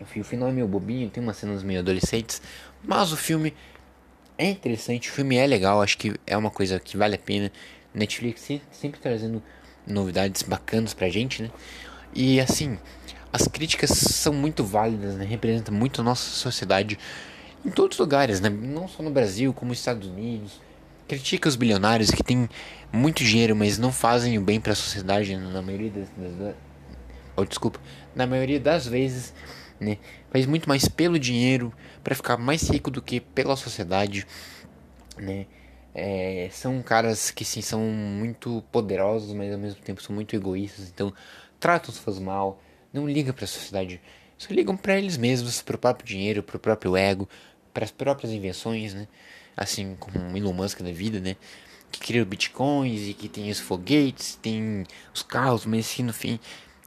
O 0.00 0.24
final 0.24 0.48
é 0.48 0.52
meio 0.52 0.66
bobinho, 0.66 1.08
tem 1.08 1.22
umas 1.22 1.36
cenas 1.36 1.62
meio 1.62 1.80
adolescentes, 1.80 2.42
mas 2.82 3.12
o 3.12 3.16
filme 3.16 3.54
é 4.36 4.50
interessante, 4.50 5.08
o 5.08 5.12
filme 5.12 5.36
é 5.36 5.46
legal, 5.46 5.80
acho 5.80 5.96
que 5.96 6.14
é 6.26 6.36
uma 6.36 6.50
coisa 6.50 6.80
que 6.80 6.96
vale 6.96 7.14
a 7.14 7.18
pena. 7.18 7.50
Netflix 7.94 8.50
sempre, 8.72 9.00
trazendo 9.00 9.40
novidades 9.86 10.42
bacanas 10.42 10.92
pra 10.92 11.08
gente, 11.08 11.42
né? 11.42 11.50
E 12.12 12.40
assim, 12.40 12.76
as 13.32 13.46
críticas 13.46 13.90
são 13.90 14.32
muito 14.32 14.64
válidas, 14.64 15.14
né? 15.14 15.24
representam 15.24 15.72
muito 15.74 16.00
a 16.00 16.04
nossa 16.04 16.28
sociedade 16.30 16.98
em 17.64 17.70
todos 17.70 17.96
os 17.96 18.00
lugares, 18.00 18.40
né? 18.40 18.50
não 18.50 18.88
só 18.88 19.02
no 19.02 19.10
Brasil, 19.10 19.52
como 19.52 19.70
nos 19.70 19.78
Estados 19.78 20.08
Unidos. 20.08 20.60
Critica 21.06 21.48
os 21.48 21.56
bilionários 21.56 22.10
que 22.10 22.22
têm 22.22 22.48
muito 22.92 23.22
dinheiro, 23.22 23.54
mas 23.54 23.78
não 23.78 23.92
fazem 23.92 24.38
o 24.38 24.40
bem 24.40 24.60
para 24.60 24.72
a 24.72 24.76
sociedade 24.76 25.36
na 25.36 25.60
maioria 25.60 25.90
das, 25.90 26.08
das 26.16 26.54
oh, 27.36 27.44
desculpa, 27.44 27.78
na 28.14 28.26
maioria 28.26 28.58
das 28.60 28.86
vezes, 28.86 29.34
né? 29.84 29.98
Faz 30.30 30.46
muito 30.46 30.68
mais 30.68 30.88
pelo 30.88 31.18
dinheiro 31.18 31.72
para 32.02 32.14
ficar 32.14 32.36
mais 32.36 32.68
rico 32.68 32.90
do 32.90 33.02
que 33.02 33.20
pela 33.20 33.56
sociedade, 33.56 34.26
né? 35.16 35.46
É, 35.94 36.48
são 36.50 36.82
caras 36.82 37.30
que 37.30 37.44
sim 37.44 37.62
são 37.62 37.80
muito 37.80 38.64
poderosos, 38.72 39.32
mas 39.32 39.52
ao 39.52 39.58
mesmo 39.58 39.80
tempo 39.80 40.02
são 40.02 40.12
muito 40.12 40.34
egoístas, 40.34 40.88
então 40.88 41.14
tratam 41.60 41.90
os 41.90 41.98
fãs 41.98 42.18
mal, 42.18 42.60
não 42.92 43.08
ligam 43.08 43.32
para 43.32 43.44
a 43.44 43.48
sociedade, 43.48 44.00
só 44.36 44.52
ligam 44.52 44.76
para 44.76 44.98
eles 44.98 45.16
mesmos, 45.16 45.62
para 45.62 45.76
o 45.76 45.78
próprio 45.78 46.06
dinheiro, 46.06 46.42
para 46.42 46.56
o 46.56 46.60
próprio 46.60 46.96
ego, 46.96 47.28
para 47.72 47.84
as 47.84 47.92
próprias 47.92 48.32
invenções, 48.32 48.92
né? 48.92 49.06
Assim 49.56 49.94
como 50.00 50.36
Elon 50.36 50.52
Musk 50.52 50.80
da 50.80 50.90
vida, 50.90 51.20
né? 51.20 51.36
Que 51.92 52.00
cria 52.00 52.24
bitcoins 52.24 53.08
e 53.08 53.14
que 53.14 53.28
tem 53.28 53.48
os 53.50 53.60
foguetes, 53.60 54.34
tem 54.34 54.84
os 55.14 55.22
carros, 55.22 55.64
mas 55.64 55.86
assim, 55.86 56.02
no 56.02 56.12
fim, 56.12 56.40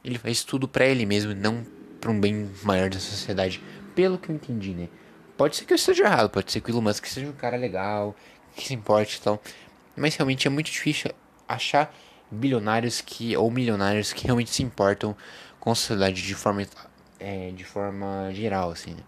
ele 0.04 0.18
faz 0.18 0.44
tudo 0.44 0.68
para 0.68 0.84
ele 0.84 1.06
mesmo, 1.06 1.34
não 1.34 1.64
para 2.00 2.10
um 2.10 2.20
bem 2.20 2.50
maior 2.62 2.90
da 2.90 2.98
sociedade, 2.98 3.62
pelo 3.94 4.18
que 4.18 4.30
eu 4.30 4.34
entendi, 4.34 4.74
né? 4.74 4.88
Pode 5.36 5.56
ser 5.56 5.64
que 5.64 5.72
eu 5.72 5.76
esteja 5.76 6.04
errado, 6.04 6.30
pode 6.30 6.50
ser 6.50 6.60
que 6.60 6.70
o 6.70 6.72
Elon 6.72 6.82
Musk 6.82 7.06
seja 7.06 7.28
um 7.28 7.32
cara 7.32 7.56
legal, 7.56 8.16
que 8.56 8.66
se 8.66 8.74
importe 8.74 9.16
e 9.16 9.20
tal, 9.20 9.42
mas 9.96 10.16
realmente 10.16 10.46
é 10.46 10.50
muito 10.50 10.70
difícil 10.70 11.10
achar 11.46 11.94
bilionários 12.30 13.00
que 13.00 13.36
ou 13.36 13.50
milionários 13.50 14.12
que 14.12 14.24
realmente 14.24 14.50
se 14.50 14.62
importam 14.62 15.16
com 15.60 15.70
a 15.70 15.74
sociedade 15.74 16.22
de 16.22 16.34
forma, 16.34 16.66
é, 17.18 17.50
de 17.50 17.64
forma 17.64 18.30
geral, 18.32 18.70
assim, 18.70 18.90
né? 18.90 19.02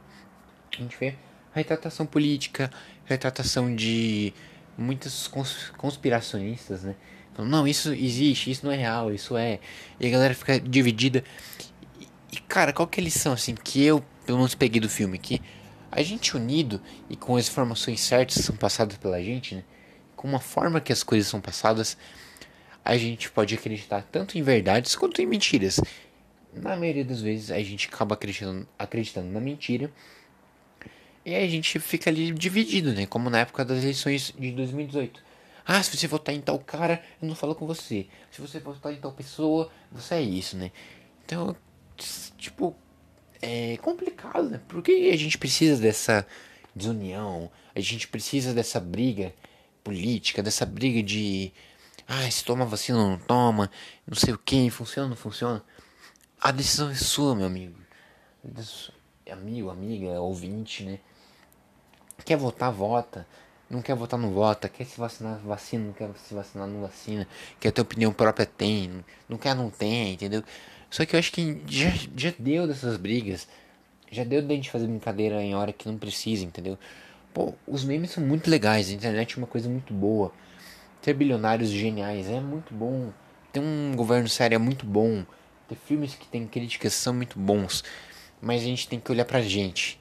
A 0.72 0.76
gente 0.76 0.96
vê 0.98 1.14
retratação 1.52 2.06
política, 2.06 2.70
retratação 3.04 3.74
de 3.74 4.32
muitos 4.78 5.28
cons 5.28 5.72
conspiracionistas, 5.76 6.84
né? 6.84 6.94
Não, 7.38 7.66
isso 7.66 7.92
existe, 7.92 8.50
isso 8.50 8.66
não 8.66 8.72
é 8.72 8.76
real, 8.76 9.12
isso 9.12 9.36
é. 9.36 9.60
E 9.98 10.06
a 10.06 10.10
galera 10.10 10.34
fica 10.34 10.60
dividida. 10.60 11.24
E, 12.32 12.36
cara, 12.36 12.72
qual 12.72 12.86
que 12.86 13.00
é 13.00 13.02
a 13.02 13.04
lição, 13.04 13.32
assim, 13.32 13.54
que 13.54 13.82
eu, 13.82 14.04
pelo 14.24 14.38
menos, 14.38 14.54
peguei 14.54 14.80
do 14.80 14.88
filme? 14.88 15.18
Que 15.18 15.40
a 15.90 16.02
gente 16.02 16.36
unido 16.36 16.80
e 17.08 17.16
com 17.16 17.36
as 17.36 17.48
informações 17.48 18.00
certas 18.00 18.36
que 18.36 18.42
são 18.42 18.56
passadas 18.56 18.96
pela 18.96 19.22
gente, 19.22 19.56
né? 19.56 19.64
Com 20.14 20.28
uma 20.28 20.40
forma 20.40 20.80
que 20.80 20.92
as 20.92 21.02
coisas 21.02 21.28
são 21.28 21.40
passadas, 21.40 21.96
a 22.84 22.96
gente 22.96 23.30
pode 23.30 23.54
acreditar 23.54 24.02
tanto 24.02 24.38
em 24.38 24.42
verdades 24.42 24.94
quanto 24.94 25.20
em 25.20 25.26
mentiras 25.26 25.80
na 26.52 26.76
maioria 26.76 27.04
das 27.04 27.20
vezes 27.20 27.50
a 27.50 27.62
gente 27.62 27.88
acaba 27.88 28.14
acreditando, 28.14 28.66
acreditando 28.78 29.28
na 29.28 29.40
mentira. 29.40 29.90
E 31.24 31.34
a 31.34 31.46
gente 31.48 31.78
fica 31.78 32.10
ali 32.10 32.32
dividido, 32.32 32.92
né? 32.92 33.06
Como 33.06 33.28
na 33.28 33.40
época 33.40 33.64
das 33.64 33.82
eleições 33.82 34.34
de 34.38 34.50
2018. 34.52 35.22
Ah, 35.66 35.82
se 35.82 35.96
você 35.96 36.06
votar 36.06 36.34
em 36.34 36.40
tal 36.40 36.58
cara, 36.58 37.02
eu 37.20 37.28
não 37.28 37.34
falo 37.34 37.54
com 37.54 37.66
você. 37.66 38.06
Se 38.30 38.40
você 38.40 38.58
votar 38.58 38.92
em 38.92 38.96
tal 38.96 39.12
pessoa, 39.12 39.70
você 39.92 40.14
é 40.14 40.22
isso, 40.22 40.56
né? 40.56 40.72
Então, 41.24 41.54
tipo, 42.36 42.74
é 43.40 43.76
complicado, 43.78 44.50
né? 44.50 44.60
Porque 44.68 45.10
a 45.12 45.16
gente 45.16 45.38
precisa 45.38 45.80
dessa 45.80 46.26
desunião, 46.74 47.50
a 47.74 47.80
gente 47.80 48.08
precisa 48.08 48.52
dessa 48.54 48.80
briga 48.80 49.34
política, 49.82 50.42
dessa 50.42 50.66
briga 50.66 51.02
de. 51.02 51.52
Ah, 52.06 52.28
se 52.30 52.44
toma 52.44 52.64
vacina 52.64 52.98
ou 52.98 53.10
não 53.10 53.18
toma, 53.18 53.70
não 54.06 54.16
sei 54.16 54.34
o 54.34 54.38
que, 54.38 54.68
funciona 54.70 55.06
ou 55.06 55.10
não 55.10 55.16
funciona. 55.16 55.62
A 56.40 56.50
decisão 56.50 56.90
é 56.90 56.94
sua, 56.94 57.34
meu 57.36 57.46
amigo. 57.46 57.78
Amigo, 59.30 59.70
amiga, 59.70 60.20
ouvinte, 60.20 60.82
né? 60.84 60.98
Quer 62.24 62.36
votar, 62.36 62.72
vota. 62.72 63.26
Não 63.68 63.80
quer 63.80 63.94
votar, 63.94 64.18
não 64.18 64.30
vota. 64.30 64.68
Quer 64.68 64.84
se 64.84 64.98
vacinar, 64.98 65.38
vacina. 65.38 65.84
Não 65.84 65.92
quer 65.92 66.10
se 66.16 66.34
vacinar, 66.34 66.66
não 66.66 66.80
vacina. 66.80 67.28
Quer 67.60 67.70
ter 67.70 67.80
opinião 67.80 68.12
própria, 68.12 68.44
tem. 68.44 69.04
Não 69.28 69.38
quer, 69.38 69.54
não 69.54 69.70
tem, 69.70 70.14
entendeu? 70.14 70.42
Só 70.90 71.04
que 71.06 71.14
eu 71.14 71.20
acho 71.20 71.32
que 71.32 71.62
já, 71.68 71.90
já 72.16 72.34
deu 72.38 72.66
dessas 72.66 72.96
brigas. 72.96 73.48
Já 74.10 74.24
deu 74.24 74.42
da 74.42 74.54
gente 74.54 74.70
fazer 74.70 74.86
brincadeira 74.86 75.40
em 75.40 75.54
hora 75.54 75.72
que 75.72 75.88
não 75.88 75.96
precisa, 75.96 76.44
entendeu? 76.44 76.76
Pô, 77.32 77.54
os 77.66 77.84
memes 77.84 78.10
são 78.10 78.24
muito 78.24 78.50
legais. 78.50 78.90
A 78.90 78.92
internet 78.92 79.34
é 79.34 79.38
uma 79.38 79.46
coisa 79.46 79.68
muito 79.68 79.94
boa. 79.94 80.32
Ter 81.00 81.14
bilionários 81.14 81.70
geniais 81.70 82.28
é 82.28 82.40
muito 82.40 82.74
bom. 82.74 83.12
Ter 83.52 83.60
um 83.60 83.94
governo 83.94 84.28
sério 84.28 84.56
é 84.56 84.58
muito 84.58 84.84
bom 84.84 85.24
ter 85.70 85.76
filmes 85.76 86.16
que 86.16 86.26
têm 86.26 86.48
críticas 86.48 86.92
são 86.94 87.14
muito 87.14 87.38
bons, 87.38 87.84
mas 88.42 88.60
a 88.60 88.64
gente 88.64 88.88
tem 88.88 88.98
que 88.98 89.12
olhar 89.12 89.24
pra 89.24 89.40
gente, 89.40 90.00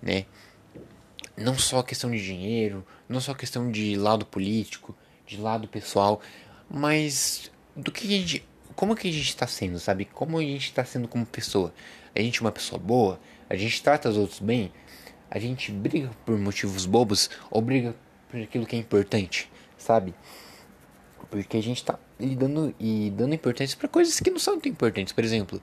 né? 0.00 0.24
Não 1.36 1.58
só 1.58 1.82
questão 1.82 2.10
de 2.10 2.24
dinheiro, 2.24 2.86
não 3.06 3.20
só 3.20 3.34
questão 3.34 3.70
de 3.70 3.96
lado 3.96 4.24
político, 4.24 4.96
de 5.26 5.36
lado 5.36 5.68
pessoal, 5.68 6.22
mas 6.70 7.50
do 7.76 7.92
que 7.92 8.06
a 8.06 8.10
gente, 8.10 8.48
como 8.80 8.96
que 8.96 9.06
a 9.06 9.12
gente 9.12 9.28
está 9.28 9.46
sendo, 9.46 9.78
sabe? 9.78 10.06
Como 10.06 10.38
a 10.38 10.40
gente 10.40 10.64
está 10.64 10.82
sendo 10.82 11.06
como 11.06 11.26
pessoa? 11.26 11.70
A 12.16 12.22
gente 12.22 12.38
é 12.38 12.40
uma 12.40 12.50
pessoa 12.50 12.78
boa? 12.78 13.20
A 13.46 13.54
gente 13.54 13.82
trata 13.82 14.08
os 14.08 14.16
outros 14.16 14.40
bem? 14.40 14.72
A 15.30 15.38
gente 15.38 15.70
briga 15.70 16.10
por 16.24 16.38
motivos 16.38 16.86
bobos 16.86 17.28
ou 17.50 17.60
briga 17.60 17.94
por 18.30 18.40
aquilo 18.40 18.64
que 18.64 18.74
é 18.74 18.78
importante, 18.78 19.52
sabe? 19.76 20.14
Porque 21.28 21.58
a 21.58 21.62
gente 21.62 21.84
tá 21.84 21.98
lidando 22.18 22.74
e 22.80 23.12
dando 23.14 23.34
importância 23.34 23.76
para 23.76 23.86
coisas 23.86 24.18
que 24.18 24.30
não 24.30 24.38
são 24.38 24.58
tão 24.58 24.72
importantes. 24.72 25.12
Por 25.12 25.24
exemplo, 25.24 25.60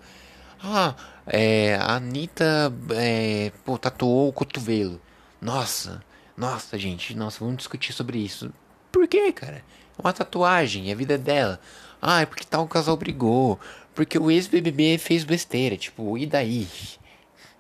ah, 0.62 0.94
é, 1.26 1.74
a 1.74 1.96
Anitta 1.96 2.72
é, 2.92 3.52
pô, 3.66 3.80
tatuou 3.80 4.30
o 4.30 4.32
cotovelo. 4.32 5.02
Nossa, 5.42 6.04
nossa, 6.38 6.78
gente, 6.78 7.18
nossa, 7.18 7.40
vamos 7.40 7.58
discutir 7.58 7.94
sobre 7.94 8.20
isso. 8.20 8.54
Por 8.92 9.08
quê, 9.08 9.32
cara? 9.32 9.64
É 9.98 10.02
uma 10.04 10.14
tatuagem, 10.14 10.92
é 10.92 10.94
a 10.94 10.96
vida 10.96 11.18
dela. 11.18 11.60
Ah, 12.02 12.22
é 12.22 12.26
porque 12.26 12.46
tal 12.46 12.68
casal 12.68 12.98
brigou. 12.98 13.60
Porque 13.94 14.18
o 14.18 14.30
ex-BBB 14.30 14.98
fez 14.98 15.24
besteira. 15.24 15.76
Tipo, 15.76 16.18
e 16.18 16.26
daí? 16.26 16.68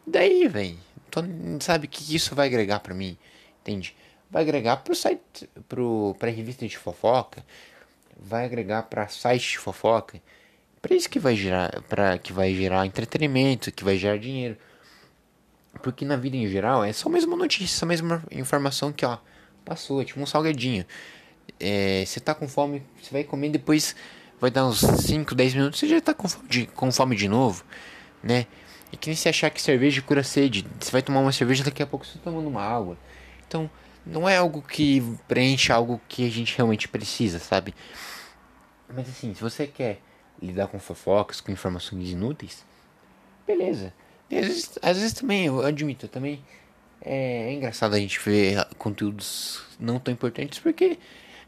E 0.05 0.09
daí, 0.09 0.47
velho? 0.47 0.77
Sabe 1.59 1.87
o 1.87 1.89
que 1.89 2.15
isso 2.15 2.35
vai 2.35 2.47
agregar 2.47 2.79
para 2.79 2.93
mim? 2.93 3.17
Entende? 3.61 3.95
Vai 4.29 4.43
agregar 4.43 4.77
pro 4.77 4.93
site, 4.93 5.49
pro, 5.67 6.15
pra 6.19 6.29
revista 6.29 6.67
de 6.67 6.77
fofoca. 6.77 7.43
Vai 8.19 8.45
agregar 8.45 8.83
pra 8.83 9.07
site 9.07 9.51
de 9.51 9.57
fofoca. 9.57 10.21
Pra 10.81 10.95
isso 10.95 11.09
que 11.09 11.19
vai 11.19 11.35
gerar, 11.35 11.81
para 11.83 12.17
que 12.17 12.31
vai 12.31 12.53
gerar 12.53 12.85
entretenimento, 12.85 13.71
que 13.71 13.83
vai 13.83 13.97
gerar 13.97 14.17
dinheiro. 14.17 14.57
Porque 15.81 16.05
na 16.05 16.15
vida 16.15 16.37
em 16.37 16.47
geral 16.47 16.83
é 16.83 16.93
só 16.93 17.09
a 17.09 17.11
mesma 17.11 17.35
notícia, 17.35 17.83
a 17.83 17.87
mesma 17.87 18.23
informação 18.31 18.91
que, 18.91 19.05
ó, 19.05 19.17
passou, 19.65 20.01
é 20.01 20.05
tipo 20.05 20.19
um 20.19 20.25
salgadinho. 20.25 20.85
É, 21.59 22.03
você 22.05 22.19
tá 22.19 22.35
com 22.35 22.47
fome, 22.47 22.83
você 23.01 23.11
vai 23.11 23.23
comer 23.23 23.49
depois 23.49 23.95
vai 24.39 24.51
dar 24.51 24.65
uns 24.65 24.79
5, 24.79 25.33
10 25.33 25.53
minutos, 25.55 25.79
você 25.79 25.87
já 25.87 26.01
tá 26.01 26.13
com 26.13 26.27
fome, 26.27 26.47
de, 26.47 26.65
com 26.67 26.91
fome 26.91 27.15
de 27.15 27.27
novo, 27.27 27.63
né? 28.23 28.45
E 28.91 28.97
que 28.97 29.07
nem 29.09 29.15
se 29.15 29.27
achar 29.27 29.49
que 29.49 29.61
cerveja 29.61 30.01
cura 30.01 30.23
sede. 30.23 30.65
Você 30.79 30.91
vai 30.91 31.01
tomar 31.01 31.19
uma 31.19 31.31
cerveja, 31.31 31.63
daqui 31.63 31.83
a 31.83 31.87
pouco 31.87 32.05
você 32.05 32.17
tá 32.17 32.25
tomando 32.25 32.47
uma 32.47 32.61
água. 32.61 32.97
Então, 33.45 33.69
não 34.05 34.27
é 34.27 34.37
algo 34.37 34.61
que 34.61 35.03
preenche 35.27 35.71
algo 35.71 35.99
que 36.07 36.25
a 36.25 36.29
gente 36.29 36.55
realmente 36.55 36.87
precisa, 36.87 37.39
sabe? 37.39 37.73
Mas 38.87 39.09
assim, 39.09 39.33
se 39.33 39.41
você 39.41 39.67
quer 39.67 39.99
lidar 40.41 40.67
com 40.67 40.79
fofocas, 40.79 41.41
com 41.41 41.51
informações 41.51 42.09
inúteis, 42.09 42.65
beleza. 43.45 43.93
E 44.29 44.37
às 44.37 44.45
vezes, 44.45 44.79
às 44.81 44.97
vezes 44.97 45.13
também, 45.13 45.45
eu 45.45 45.65
admito, 45.65 46.07
também 46.07 46.43
é, 47.01 47.49
é 47.49 47.53
engraçado 47.53 47.95
a 47.95 47.99
gente 47.99 48.19
ver 48.19 48.65
conteúdos 48.77 49.61
não 49.79 49.99
tão 49.99 50.13
importantes 50.13 50.59
porque 50.59 50.97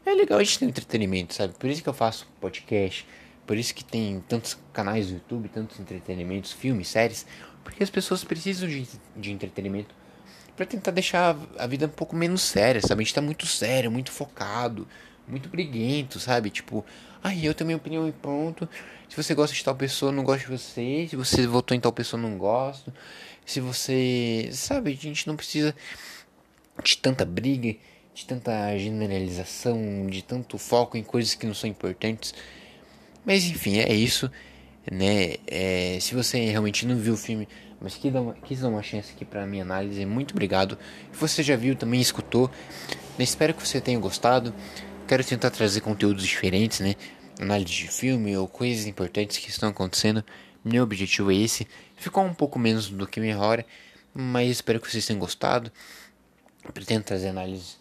é 0.04 0.14
legal 0.14 0.38
a 0.38 0.44
gente 0.44 0.58
ter 0.58 0.64
entretenimento, 0.66 1.34
sabe? 1.34 1.54
Por 1.54 1.68
isso 1.68 1.82
que 1.82 1.88
eu 1.88 1.94
faço 1.94 2.26
podcast, 2.40 3.06
por 3.46 3.56
isso 3.56 3.74
que 3.74 3.84
tem 3.84 4.22
tantos 4.28 4.58
canais 4.72 5.08
no 5.08 5.14
YouTube, 5.14 5.48
tantos 5.48 5.78
entretenimentos, 5.80 6.52
filmes, 6.52 6.88
séries, 6.88 7.26
porque 7.64 7.82
as 7.82 7.90
pessoas 7.90 8.24
precisam 8.24 8.68
de, 8.68 8.86
de 9.16 9.32
entretenimento 9.32 9.94
para 10.56 10.66
tentar 10.66 10.90
deixar 10.90 11.36
a 11.58 11.66
vida 11.66 11.86
um 11.86 11.90
pouco 11.90 12.14
menos 12.14 12.42
séria, 12.42 12.80
sabe? 12.80 13.02
A 13.02 13.04
gente 13.04 13.14
tá 13.14 13.22
muito 13.22 13.46
sério, 13.46 13.90
muito 13.90 14.10
focado, 14.12 14.86
muito 15.26 15.48
briguento, 15.48 16.20
sabe? 16.20 16.50
Tipo, 16.50 16.84
ai, 17.22 17.46
eu 17.46 17.54
tenho 17.54 17.66
minha 17.66 17.76
opinião 17.76 18.06
e 18.08 18.12
pronto. 18.12 18.68
Se 19.08 19.16
você 19.16 19.34
gosta 19.34 19.54
de 19.54 19.64
tal 19.64 19.74
pessoa, 19.74 20.12
não 20.12 20.22
gosta 20.22 20.46
de 20.46 20.58
você. 20.58 21.06
Se 21.08 21.16
você 21.16 21.46
votou 21.46 21.76
em 21.76 21.80
tal 21.80 21.92
pessoa, 21.92 22.20
não 22.20 22.36
gosto. 22.36 22.92
Se 23.46 23.60
você. 23.60 24.50
Sabe, 24.52 24.92
a 24.92 24.94
gente 24.94 25.26
não 25.26 25.36
precisa 25.36 25.74
de 26.82 26.96
tanta 26.98 27.24
briga 27.24 27.76
de 28.14 28.26
tanta 28.26 28.76
generalização, 28.76 30.06
de 30.08 30.22
tanto 30.22 30.58
foco 30.58 30.96
em 30.96 31.02
coisas 31.02 31.34
que 31.34 31.46
não 31.46 31.54
são 31.54 31.68
importantes. 31.68 32.34
Mas 33.24 33.44
enfim, 33.44 33.78
é 33.78 33.94
isso, 33.94 34.30
né? 34.90 35.36
É, 35.46 35.98
se 36.00 36.14
você 36.14 36.38
realmente 36.50 36.86
não 36.86 36.96
viu 36.96 37.14
o 37.14 37.16
filme, 37.16 37.48
mas 37.80 37.94
quis 37.94 38.12
dar 38.12 38.20
uma, 38.20 38.34
quis 38.34 38.60
dar 38.60 38.68
uma 38.68 38.82
chance 38.82 39.12
aqui 39.12 39.24
para 39.24 39.46
minha 39.46 39.62
análise, 39.62 40.04
muito 40.04 40.32
obrigado. 40.32 40.78
Se 41.12 41.18
você 41.18 41.42
já 41.42 41.56
viu, 41.56 41.74
também 41.74 42.00
escutou, 42.00 42.50
né? 43.18 43.24
espero 43.24 43.54
que 43.54 43.66
você 43.66 43.80
tenha 43.80 43.98
gostado. 43.98 44.54
Quero 45.08 45.24
tentar 45.24 45.50
trazer 45.50 45.80
conteúdos 45.80 46.24
diferentes, 46.24 46.80
né? 46.80 46.94
Análise 47.40 47.72
de 47.72 47.88
filme 47.88 48.36
ou 48.36 48.46
coisas 48.46 48.86
importantes 48.86 49.38
que 49.38 49.48
estão 49.50 49.70
acontecendo. 49.70 50.24
Meu 50.64 50.84
objetivo 50.84 51.32
é 51.32 51.36
esse. 51.36 51.66
Ficou 51.96 52.22
um 52.22 52.34
pouco 52.34 52.58
menos 52.58 52.90
do 52.90 53.06
que 53.06 53.18
meia 53.18 53.38
hora, 53.38 53.64
mas 54.14 54.50
espero 54.50 54.78
que 54.78 54.90
vocês 54.90 55.06
tenham 55.06 55.18
gostado. 55.18 55.72
Pretendo 56.74 57.02
trazer 57.02 57.28
análises 57.28 57.79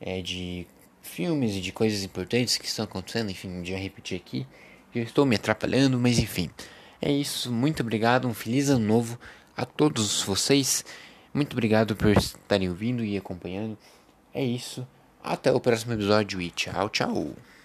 é, 0.00 0.20
de 0.20 0.66
filmes 1.02 1.54
e 1.56 1.60
de 1.60 1.72
coisas 1.72 2.02
importantes 2.02 2.58
que 2.58 2.66
estão 2.66 2.84
acontecendo, 2.84 3.30
enfim, 3.30 3.64
já 3.64 3.76
repeti 3.76 4.14
aqui. 4.14 4.46
Eu 4.94 5.02
estou 5.02 5.24
me 5.26 5.36
atrapalhando, 5.36 5.98
mas 5.98 6.18
enfim. 6.18 6.50
É 7.00 7.10
isso, 7.10 7.52
muito 7.52 7.82
obrigado, 7.82 8.26
um 8.26 8.34
feliz 8.34 8.70
ano 8.70 8.84
novo 8.84 9.18
a 9.56 9.64
todos 9.64 10.22
vocês. 10.22 10.84
Muito 11.32 11.52
obrigado 11.52 11.94
por 11.94 12.16
estarem 12.16 12.68
ouvindo 12.68 13.04
e 13.04 13.16
acompanhando. 13.16 13.76
É 14.32 14.42
isso, 14.42 14.86
até 15.22 15.52
o 15.52 15.60
próximo 15.60 15.92
episódio 15.92 16.40
e 16.40 16.50
tchau, 16.50 16.88
tchau. 16.88 17.55